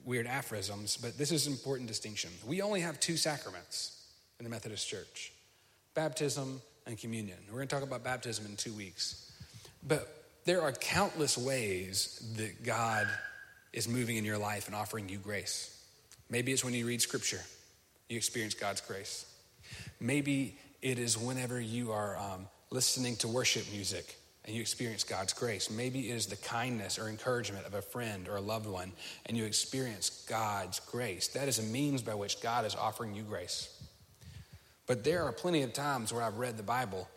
weird 0.05 0.27
aphorisms, 0.27 0.98
but 0.98 1.17
this 1.17 1.31
is 1.31 1.46
an 1.46 1.53
important 1.53 1.88
distinction. 1.88 2.31
We 2.46 2.62
only 2.62 2.81
have 2.81 3.00
two 3.00 3.15
sacraments 3.15 4.05
in 4.39 4.43
the 4.43 4.50
Methodist 4.50 4.88
Church 4.88 5.31
baptism 5.93 6.62
and 6.86 6.98
communion. 6.98 7.38
We're 7.48 7.57
going 7.57 7.67
to 7.67 7.75
talk 7.75 7.84
about 7.84 8.03
baptism 8.03 8.46
in 8.46 8.55
two 8.55 8.74
weeks. 8.74 9.31
But 9.88 10.07
there 10.46 10.62
are 10.62 10.72
countless 10.72 11.38
ways 11.38 12.22
that 12.38 12.63
God 12.63 13.07
is 13.74 13.88
moving 13.88 14.18
in 14.18 14.26
your 14.26 14.38
life 14.38 14.68
and 14.68 14.76
offering 14.76 15.10
you 15.10 15.18
grace. 15.18 15.74
Maybe 16.30 16.52
it's 16.52 16.64
when 16.64 16.74
you 16.74 16.86
read 16.86 17.02
scripture, 17.02 17.42
you 18.10 18.18
experience 18.18 18.54
God's 18.54 18.82
grace. 18.82 19.26
Maybe 20.00 20.58
it 20.82 21.00
is 21.00 21.18
whenever 21.18 21.60
you 21.60 21.92
are 21.92 22.18
um, 22.18 22.48
listening 22.70 23.16
to 23.18 23.28
worship 23.28 23.64
music 23.72 24.18
and 24.46 24.56
you 24.56 24.62
experience 24.62 25.04
God's 25.04 25.34
grace. 25.34 25.70
Maybe 25.70 26.10
it 26.10 26.16
is 26.16 26.28
the 26.28 26.36
kindness 26.38 26.98
or 26.98 27.10
encouragement 27.10 27.66
of 27.66 27.74
a 27.74 27.82
friend 27.82 28.28
or 28.28 28.38
a 28.38 28.42
loved 28.42 28.68
one 28.68 28.92
and 29.26 29.38
you 29.38 29.46
experience 29.46 30.26
God's 30.30 30.80
grace. 30.80 31.28
That 31.30 31.48
is 31.48 31.60
a 31.60 31.64
means 31.64 32.02
by 32.02 32.16
which 32.16 32.42
God 32.42 32.66
is 32.66 32.76
offering 32.76 33.14
you 33.14 33.24
grace. 33.24 33.74
But 34.86 35.04
there 35.04 35.24
are 35.24 35.34
plenty 35.34 35.64
of 35.64 35.74
times 35.74 36.14
where 36.14 36.24
I've 36.24 36.38
read 36.38 36.56
the 36.56 36.64
Bible 36.64 37.08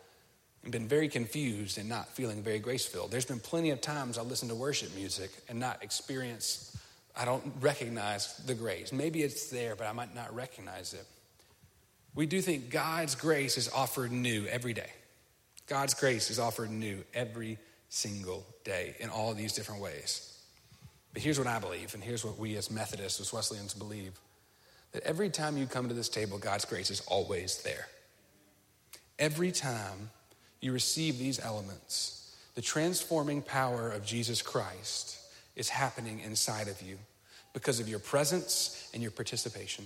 and 0.63 0.71
been 0.71 0.87
very 0.87 1.07
confused 1.07 1.77
and 1.77 1.89
not 1.89 2.07
feeling 2.09 2.43
very 2.43 2.59
grace 2.59 2.85
filled. 2.85 3.11
There's 3.11 3.25
been 3.25 3.39
plenty 3.39 3.71
of 3.71 3.81
times 3.81 4.17
I 4.17 4.21
listen 4.21 4.49
to 4.49 4.55
worship 4.55 4.93
music 4.95 5.31
and 5.49 5.59
not 5.59 5.83
experience, 5.83 6.77
I 7.15 7.25
don't 7.25 7.53
recognize 7.59 8.37
the 8.45 8.53
grace. 8.53 8.93
Maybe 8.93 9.23
it's 9.23 9.49
there, 9.49 9.75
but 9.75 9.87
I 9.87 9.91
might 9.91 10.13
not 10.13 10.33
recognize 10.35 10.93
it. 10.93 11.05
We 12.13 12.25
do 12.25 12.41
think 12.41 12.69
God's 12.69 13.15
grace 13.15 13.57
is 13.57 13.69
offered 13.69 14.11
new 14.11 14.45
every 14.47 14.73
day. 14.73 14.89
God's 15.67 15.93
grace 15.93 16.29
is 16.29 16.39
offered 16.39 16.69
new 16.69 17.03
every 17.13 17.57
single 17.89 18.45
day 18.63 18.95
in 18.99 19.09
all 19.09 19.33
these 19.33 19.53
different 19.53 19.81
ways. 19.81 20.27
But 21.13 21.21
here's 21.21 21.37
what 21.37 21.47
I 21.47 21.59
believe, 21.59 21.93
and 21.93 22.03
here's 22.03 22.23
what 22.23 22.37
we 22.37 22.55
as 22.55 22.69
Methodists, 22.69 23.19
as 23.19 23.33
Wesleyans 23.33 23.73
believe 23.73 24.13
that 24.91 25.03
every 25.03 25.29
time 25.29 25.57
you 25.57 25.65
come 25.65 25.87
to 25.87 25.93
this 25.93 26.09
table, 26.09 26.37
God's 26.37 26.65
grace 26.65 26.89
is 26.89 27.01
always 27.07 27.61
there. 27.63 27.87
Every 29.17 29.51
time 29.51 30.09
you 30.61 30.71
receive 30.71 31.17
these 31.17 31.39
elements, 31.39 32.35
the 32.55 32.61
transforming 32.61 33.41
power 33.41 33.91
of 33.91 34.05
Jesus 34.05 34.41
Christ 34.41 35.17
is 35.55 35.69
happening 35.69 36.19
inside 36.19 36.67
of 36.67 36.81
you 36.81 36.97
because 37.53 37.79
of 37.79 37.89
your 37.89 37.99
presence 37.99 38.89
and 38.93 39.01
your 39.01 39.11
participation. 39.11 39.85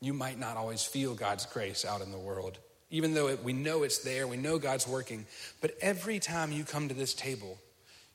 You 0.00 0.12
might 0.12 0.38
not 0.38 0.56
always 0.56 0.84
feel 0.84 1.14
God's 1.14 1.46
grace 1.46 1.84
out 1.84 2.02
in 2.02 2.12
the 2.12 2.18
world, 2.18 2.58
even 2.90 3.14
though 3.14 3.28
it, 3.28 3.42
we 3.42 3.52
know 3.52 3.82
it's 3.84 3.98
there, 3.98 4.26
we 4.26 4.36
know 4.36 4.58
God's 4.58 4.86
working. 4.86 5.26
But 5.60 5.76
every 5.80 6.18
time 6.18 6.52
you 6.52 6.64
come 6.64 6.88
to 6.88 6.94
this 6.94 7.14
table, 7.14 7.58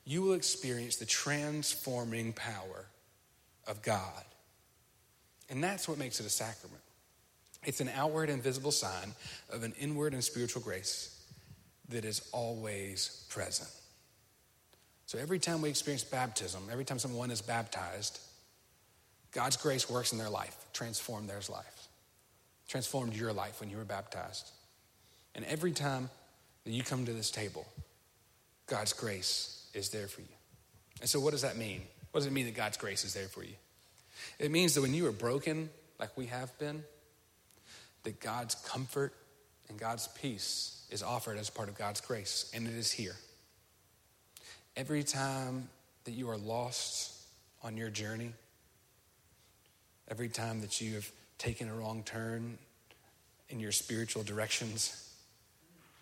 you 0.04 0.22
will 0.22 0.34
experience 0.34 0.96
the 0.96 1.06
transforming 1.06 2.32
power 2.32 2.86
of 3.66 3.82
God. 3.82 4.24
And 5.50 5.64
that's 5.64 5.88
what 5.88 5.98
makes 5.98 6.20
it 6.20 6.26
a 6.26 6.30
sacrament. 6.30 6.82
It's 7.68 7.82
an 7.82 7.90
outward 7.94 8.30
and 8.30 8.42
visible 8.42 8.72
sign 8.72 9.12
of 9.52 9.62
an 9.62 9.74
inward 9.78 10.14
and 10.14 10.24
spiritual 10.24 10.62
grace 10.62 11.14
that 11.90 12.06
is 12.06 12.26
always 12.32 13.26
present. 13.28 13.68
So 15.04 15.18
every 15.18 15.38
time 15.38 15.60
we 15.60 15.68
experience 15.68 16.02
baptism, 16.02 16.62
every 16.72 16.86
time 16.86 16.98
someone 16.98 17.30
is 17.30 17.42
baptized, 17.42 18.20
God's 19.32 19.58
grace 19.58 19.90
works 19.90 20.12
in 20.12 20.18
their 20.18 20.30
life, 20.30 20.56
transformed 20.72 21.28
their 21.28 21.42
life, 21.50 21.88
transformed 22.68 23.14
your 23.14 23.34
life 23.34 23.60
when 23.60 23.68
you 23.68 23.76
were 23.76 23.84
baptized. 23.84 24.50
And 25.34 25.44
every 25.44 25.72
time 25.72 26.08
that 26.64 26.70
you 26.70 26.82
come 26.82 27.04
to 27.04 27.12
this 27.12 27.30
table, 27.30 27.66
God's 28.66 28.94
grace 28.94 29.68
is 29.74 29.90
there 29.90 30.08
for 30.08 30.22
you. 30.22 30.36
And 31.02 31.10
so, 31.10 31.20
what 31.20 31.32
does 31.32 31.42
that 31.42 31.58
mean? 31.58 31.82
What 32.12 32.20
does 32.20 32.26
it 32.28 32.32
mean 32.32 32.46
that 32.46 32.56
God's 32.56 32.78
grace 32.78 33.04
is 33.04 33.12
there 33.12 33.28
for 33.28 33.42
you? 33.42 33.56
It 34.38 34.50
means 34.50 34.74
that 34.74 34.80
when 34.80 34.94
you 34.94 35.06
are 35.06 35.12
broken, 35.12 35.68
like 36.00 36.16
we 36.16 36.26
have 36.26 36.58
been, 36.58 36.82
that 38.08 38.20
God's 38.20 38.54
comfort 38.54 39.12
and 39.68 39.78
God's 39.78 40.08
peace 40.08 40.86
is 40.88 41.02
offered 41.02 41.36
as 41.36 41.50
part 41.50 41.68
of 41.68 41.76
God's 41.76 42.00
grace, 42.00 42.50
and 42.54 42.66
it 42.66 42.72
is 42.72 42.90
here. 42.90 43.16
Every 44.78 45.02
time 45.02 45.68
that 46.04 46.12
you 46.12 46.30
are 46.30 46.38
lost 46.38 47.12
on 47.62 47.76
your 47.76 47.90
journey, 47.90 48.32
every 50.10 50.30
time 50.30 50.62
that 50.62 50.80
you 50.80 50.94
have 50.94 51.12
taken 51.36 51.68
a 51.68 51.74
wrong 51.74 52.02
turn 52.02 52.56
in 53.50 53.60
your 53.60 53.72
spiritual 53.72 54.22
directions, 54.22 55.12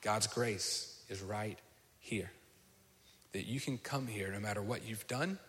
God's 0.01 0.29
grace 0.29 1.03
is 1.09 1.21
right 1.23 1.59
here. 1.99 2.31
That 3.33 3.47
you 3.47 3.59
can 3.59 3.79
come 3.79 4.07
here 4.07 4.31
no 4.31 4.39
matter 4.39 4.63
what 4.63 4.87
you've 4.87 5.09
done, 5.09 5.41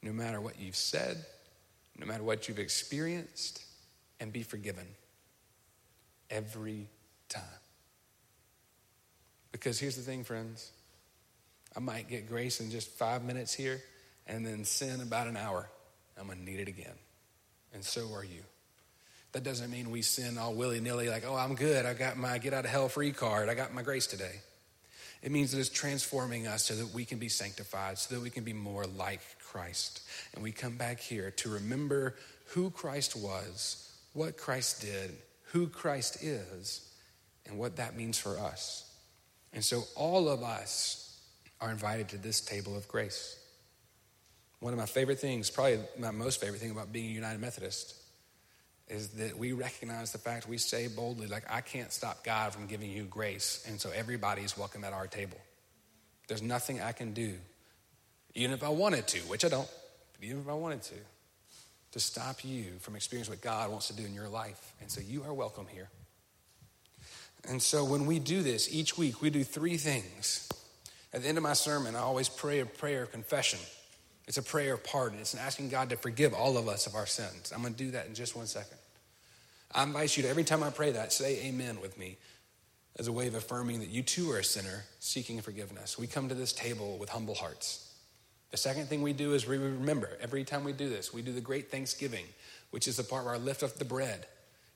no 0.00 0.12
matter 0.12 0.40
what 0.40 0.60
you've 0.60 0.76
said, 0.76 1.16
no 1.98 2.06
matter 2.06 2.22
what 2.22 2.46
you've 2.46 2.60
experienced, 2.60 3.64
and 4.20 4.32
be 4.32 4.44
forgiven 4.44 4.86
every 6.32 6.88
time. 7.28 7.42
Because 9.52 9.78
here's 9.78 9.96
the 9.96 10.02
thing, 10.02 10.24
friends 10.24 10.72
I 11.76 11.80
might 11.80 12.08
get 12.08 12.28
grace 12.28 12.60
in 12.60 12.70
just 12.70 12.88
five 12.88 13.22
minutes 13.22 13.54
here 13.54 13.80
and 14.26 14.44
then 14.44 14.64
sin 14.64 15.00
about 15.00 15.26
an 15.28 15.36
hour. 15.36 15.68
I'm 16.18 16.26
going 16.26 16.38
to 16.38 16.44
need 16.44 16.60
it 16.60 16.68
again. 16.68 16.94
And 17.72 17.84
so 17.84 18.12
are 18.14 18.24
you. 18.24 18.42
That 19.32 19.44
doesn't 19.44 19.70
mean 19.70 19.90
we 19.90 20.02
sin 20.02 20.36
all 20.36 20.52
willy 20.52 20.80
nilly, 20.80 21.08
like, 21.08 21.24
oh, 21.26 21.34
I'm 21.34 21.54
good. 21.54 21.86
I 21.86 21.94
got 21.94 22.18
my 22.18 22.36
get 22.36 22.52
out 22.52 22.66
of 22.66 22.70
hell 22.70 22.88
free 22.88 23.12
card. 23.12 23.48
I 23.48 23.54
got 23.54 23.72
my 23.72 23.80
grace 23.80 24.06
today. 24.06 24.40
It 25.22 25.32
means 25.32 25.52
that 25.52 25.60
it's 25.60 25.70
transforming 25.70 26.46
us 26.46 26.64
so 26.64 26.74
that 26.74 26.92
we 26.92 27.04
can 27.06 27.18
be 27.18 27.28
sanctified, 27.28 27.96
so 27.96 28.14
that 28.14 28.20
we 28.20 28.28
can 28.28 28.44
be 28.44 28.52
more 28.52 28.84
like 28.84 29.20
Christ. 29.40 30.02
And 30.34 30.42
we 30.42 30.52
come 30.52 30.76
back 30.76 31.00
here 31.00 31.30
to 31.30 31.48
remember 31.48 32.16
who 32.48 32.70
Christ 32.70 33.16
was, 33.16 33.90
what 34.12 34.36
Christ 34.36 34.82
did, 34.82 35.12
who 35.52 35.68
Christ 35.68 36.22
is, 36.22 36.88
and 37.46 37.58
what 37.58 37.76
that 37.76 37.96
means 37.96 38.18
for 38.18 38.38
us. 38.38 38.90
And 39.52 39.64
so 39.64 39.82
all 39.96 40.28
of 40.28 40.42
us 40.42 41.20
are 41.60 41.70
invited 41.70 42.08
to 42.10 42.18
this 42.18 42.40
table 42.40 42.76
of 42.76 42.88
grace. 42.88 43.38
One 44.60 44.72
of 44.72 44.78
my 44.78 44.86
favorite 44.86 45.18
things, 45.18 45.50
probably 45.50 45.80
my 45.98 46.10
most 46.10 46.40
favorite 46.40 46.60
thing 46.60 46.70
about 46.70 46.92
being 46.92 47.06
a 47.06 47.12
United 47.12 47.40
Methodist, 47.40 47.96
is 48.88 49.08
that 49.10 49.36
we 49.36 49.52
recognize 49.52 50.12
the 50.12 50.18
fact 50.18 50.48
we 50.48 50.58
say 50.58 50.88
boldly, 50.88 51.26
like, 51.26 51.44
I 51.50 51.60
can't 51.60 51.92
stop 51.92 52.24
God 52.24 52.52
from 52.52 52.66
giving 52.66 52.90
you 52.90 53.04
grace, 53.04 53.64
and 53.68 53.80
so 53.80 53.90
everybody's 53.90 54.56
welcome 54.56 54.84
at 54.84 54.92
our 54.92 55.06
table. 55.06 55.38
There's 56.28 56.42
nothing 56.42 56.80
I 56.80 56.92
can 56.92 57.12
do, 57.12 57.34
even 58.34 58.52
if 58.52 58.62
I 58.62 58.68
wanted 58.70 59.06
to, 59.08 59.18
which 59.20 59.44
I 59.44 59.48
don't, 59.48 59.68
but 60.12 60.24
even 60.24 60.40
if 60.40 60.48
I 60.48 60.54
wanted 60.54 60.82
to, 60.82 60.94
to 61.92 62.00
stop 62.00 62.44
you 62.44 62.64
from 62.80 62.96
experiencing 62.96 63.32
what 63.32 63.42
God 63.42 63.70
wants 63.70 63.88
to 63.88 63.96
do 63.96 64.04
in 64.04 64.14
your 64.14 64.28
life. 64.28 64.72
And 64.80 64.90
so 64.90 65.00
you 65.00 65.22
are 65.24 65.32
welcome 65.32 65.66
here. 65.70 65.88
And 67.48 67.60
so 67.60 67.84
when 67.84 68.06
we 68.06 68.18
do 68.18 68.42
this 68.42 68.72
each 68.72 68.96
week, 68.96 69.20
we 69.20 69.30
do 69.30 69.44
three 69.44 69.76
things. 69.76 70.48
At 71.12 71.22
the 71.22 71.28
end 71.28 71.38
of 71.38 71.44
my 71.44 71.52
sermon, 71.52 71.94
I 71.94 72.00
always 72.00 72.28
pray 72.28 72.60
a 72.60 72.66
prayer 72.66 73.02
of 73.02 73.12
confession. 73.12 73.58
It's 74.26 74.38
a 74.38 74.42
prayer 74.42 74.74
of 74.74 74.84
pardon. 74.84 75.18
It's 75.18 75.34
asking 75.34 75.68
God 75.68 75.90
to 75.90 75.96
forgive 75.96 76.32
all 76.32 76.56
of 76.56 76.68
us 76.68 76.86
of 76.86 76.94
our 76.94 77.06
sins. 77.06 77.52
I'm 77.54 77.60
going 77.60 77.74
to 77.74 77.84
do 77.84 77.90
that 77.92 78.06
in 78.06 78.14
just 78.14 78.36
one 78.36 78.46
second. 78.46 78.78
I 79.74 79.82
invite 79.82 80.16
you 80.16 80.22
to, 80.22 80.28
every 80.28 80.44
time 80.44 80.62
I 80.62 80.70
pray 80.70 80.92
that, 80.92 81.12
say 81.12 81.46
amen 81.46 81.80
with 81.80 81.98
me 81.98 82.16
as 82.98 83.08
a 83.08 83.12
way 83.12 83.26
of 83.26 83.34
affirming 83.34 83.80
that 83.80 83.88
you 83.88 84.02
too 84.02 84.30
are 84.30 84.38
a 84.38 84.44
sinner 84.44 84.84
seeking 85.00 85.40
forgiveness. 85.40 85.98
We 85.98 86.06
come 86.06 86.28
to 86.28 86.34
this 86.34 86.52
table 86.52 86.98
with 86.98 87.08
humble 87.08 87.34
hearts. 87.34 87.91
The 88.52 88.58
second 88.58 88.86
thing 88.86 89.00
we 89.00 89.14
do 89.14 89.32
is 89.32 89.46
we 89.46 89.56
remember 89.56 90.10
every 90.20 90.44
time 90.44 90.62
we 90.62 90.74
do 90.74 90.88
this, 90.88 91.12
we 91.12 91.22
do 91.22 91.32
the 91.32 91.40
great 91.40 91.70
thanksgiving, 91.70 92.26
which 92.70 92.86
is 92.86 92.98
the 92.98 93.02
part 93.02 93.24
where 93.24 93.34
I 93.34 93.38
lift 93.38 93.62
up 93.62 93.74
the 93.74 93.84
bread 93.84 94.26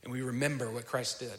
and 0.03 0.11
we 0.11 0.23
remember 0.23 0.71
what 0.71 0.87
Christ 0.87 1.21
did. 1.21 1.39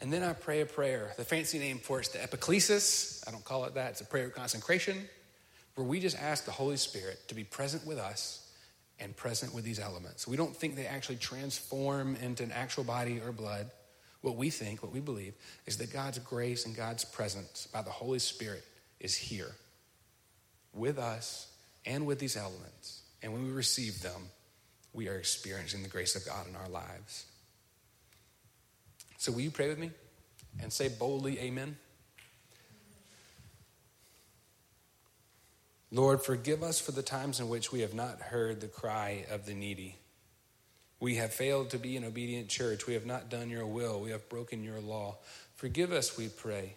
And 0.00 0.12
then 0.12 0.24
I 0.24 0.32
pray 0.32 0.62
a 0.62 0.66
prayer. 0.66 1.12
The 1.16 1.24
fancy 1.24 1.60
name 1.60 1.78
for 1.78 2.00
it's 2.00 2.08
the 2.08 2.18
epiclesis. 2.18 3.26
I 3.26 3.30
don't 3.30 3.44
call 3.44 3.64
it 3.66 3.74
that. 3.74 3.92
It's 3.92 4.00
a 4.00 4.04
prayer 4.04 4.26
of 4.26 4.34
consecration, 4.34 5.08
where 5.76 5.86
we 5.86 6.00
just 6.00 6.18
ask 6.18 6.44
the 6.44 6.50
Holy 6.50 6.76
Spirit 6.76 7.28
to 7.28 7.34
be 7.34 7.44
present 7.44 7.86
with 7.86 7.98
us 7.98 8.50
and 8.98 9.16
present 9.16 9.54
with 9.54 9.64
these 9.64 9.78
elements. 9.78 10.26
We 10.26 10.36
don't 10.36 10.54
think 10.54 10.74
they 10.74 10.86
actually 10.86 11.16
transform 11.16 12.16
into 12.16 12.42
an 12.42 12.52
actual 12.52 12.84
body 12.84 13.20
or 13.24 13.32
blood. 13.32 13.70
What 14.22 14.36
we 14.36 14.50
think, 14.50 14.82
what 14.82 14.92
we 14.92 15.00
believe, 15.00 15.34
is 15.66 15.78
that 15.78 15.92
God's 15.92 16.18
grace 16.18 16.66
and 16.66 16.74
God's 16.74 17.04
presence 17.04 17.68
by 17.72 17.82
the 17.82 17.90
Holy 17.90 18.18
Spirit 18.18 18.64
is 18.98 19.14
here 19.14 19.54
with 20.72 20.98
us 20.98 21.48
and 21.84 22.06
with 22.06 22.18
these 22.18 22.36
elements. 22.36 23.02
And 23.22 23.32
when 23.32 23.44
we 23.44 23.50
receive 23.50 24.02
them, 24.02 24.30
we 24.92 25.08
are 25.08 25.16
experiencing 25.16 25.82
the 25.82 25.88
grace 25.88 26.16
of 26.16 26.24
God 26.24 26.46
in 26.48 26.56
our 26.56 26.68
lives. 26.68 27.26
So, 29.18 29.32
will 29.32 29.40
you 29.40 29.50
pray 29.50 29.68
with 29.68 29.78
me 29.78 29.90
and 30.62 30.72
say 30.72 30.88
boldly, 30.88 31.38
Amen? 31.40 31.76
Lord, 35.90 36.22
forgive 36.22 36.62
us 36.62 36.80
for 36.80 36.92
the 36.92 37.02
times 37.02 37.40
in 37.40 37.48
which 37.48 37.72
we 37.72 37.80
have 37.80 37.94
not 37.94 38.20
heard 38.20 38.60
the 38.60 38.68
cry 38.68 39.24
of 39.30 39.46
the 39.46 39.54
needy. 39.54 39.96
We 41.00 41.16
have 41.16 41.32
failed 41.32 41.70
to 41.70 41.78
be 41.78 41.96
an 41.96 42.04
obedient 42.04 42.48
church. 42.48 42.86
We 42.86 42.94
have 42.94 43.06
not 43.06 43.30
done 43.30 43.48
your 43.48 43.66
will. 43.66 44.00
We 44.00 44.10
have 44.10 44.28
broken 44.28 44.62
your 44.62 44.80
law. 44.80 45.16
Forgive 45.54 45.92
us, 45.92 46.16
we 46.16 46.28
pray. 46.28 46.74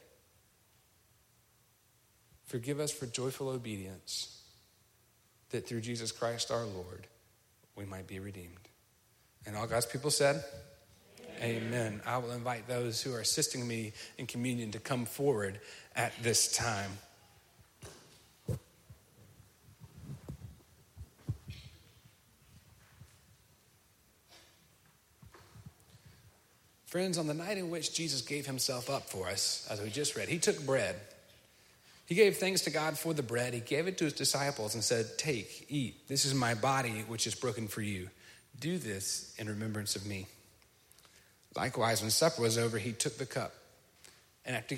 Forgive 2.46 2.80
us 2.80 2.92
for 2.92 3.06
joyful 3.06 3.50
obedience, 3.50 4.42
that 5.52 5.68
through 5.68 5.82
Jesus 5.82 6.12
Christ 6.12 6.52
our 6.52 6.66
Lord, 6.66 7.08
we 7.76 7.86
might 7.86 8.08
be 8.08 8.20
redeemed. 8.20 8.70
And 9.46 9.56
all 9.56 9.68
God's 9.68 9.86
people 9.86 10.12
said, 10.12 10.44
Amen. 11.42 12.02
I 12.06 12.20
will 12.20 12.32
invite 12.32 12.68
those 12.68 13.02
who 13.02 13.14
are 13.16 13.20
assisting 13.20 13.68
me 13.68 13.94
in 14.18 14.28
communion 14.28 14.72
to 14.72 14.80
come 14.80 15.06
forward 15.06 15.60
at 15.96 16.14
this 16.22 16.56
time. 16.56 16.92
Friends, 26.86 27.18
on 27.18 27.26
the 27.26 27.34
night 27.34 27.58
in 27.58 27.70
which 27.70 27.94
Jesus 27.94 28.22
gave 28.22 28.46
himself 28.46 28.90
up 28.90 29.10
for 29.10 29.30
us, 29.30 29.66
as 29.72 29.82
we 29.82 29.90
just 29.90 30.18
read, 30.18 30.28
he 30.28 30.38
took 30.38 30.64
bread. 30.66 30.98
He 32.06 32.16
gave 32.16 32.38
thanks 32.38 32.62
to 32.62 32.70
God 32.70 32.98
for 32.98 33.14
the 33.14 33.24
bread. 33.24 33.54
He 33.54 33.60
gave 33.60 33.88
it 33.88 33.98
to 34.00 34.04
his 34.06 34.14
disciples 34.14 34.74
and 34.74 34.84
said, 34.84 35.18
Take, 35.18 35.66
eat. 35.70 36.08
This 36.08 36.26
is 36.26 36.34
my 36.34 36.54
body, 36.54 37.06
which 37.08 37.26
is 37.26 37.36
broken 37.36 37.68
for 37.68 37.82
you. 37.82 38.10
Do 38.60 38.78
this 38.78 39.34
in 39.38 39.48
remembrance 39.48 39.96
of 39.96 40.06
me. 40.06 40.28
Likewise, 41.56 42.02
when 42.02 42.12
supper 42.12 42.42
was 42.42 42.58
over, 42.58 42.78
he 42.78 42.92
took 42.92 43.18
the 43.18 43.26
cup. 43.26 43.54
And 44.46 44.56
after 44.56 44.78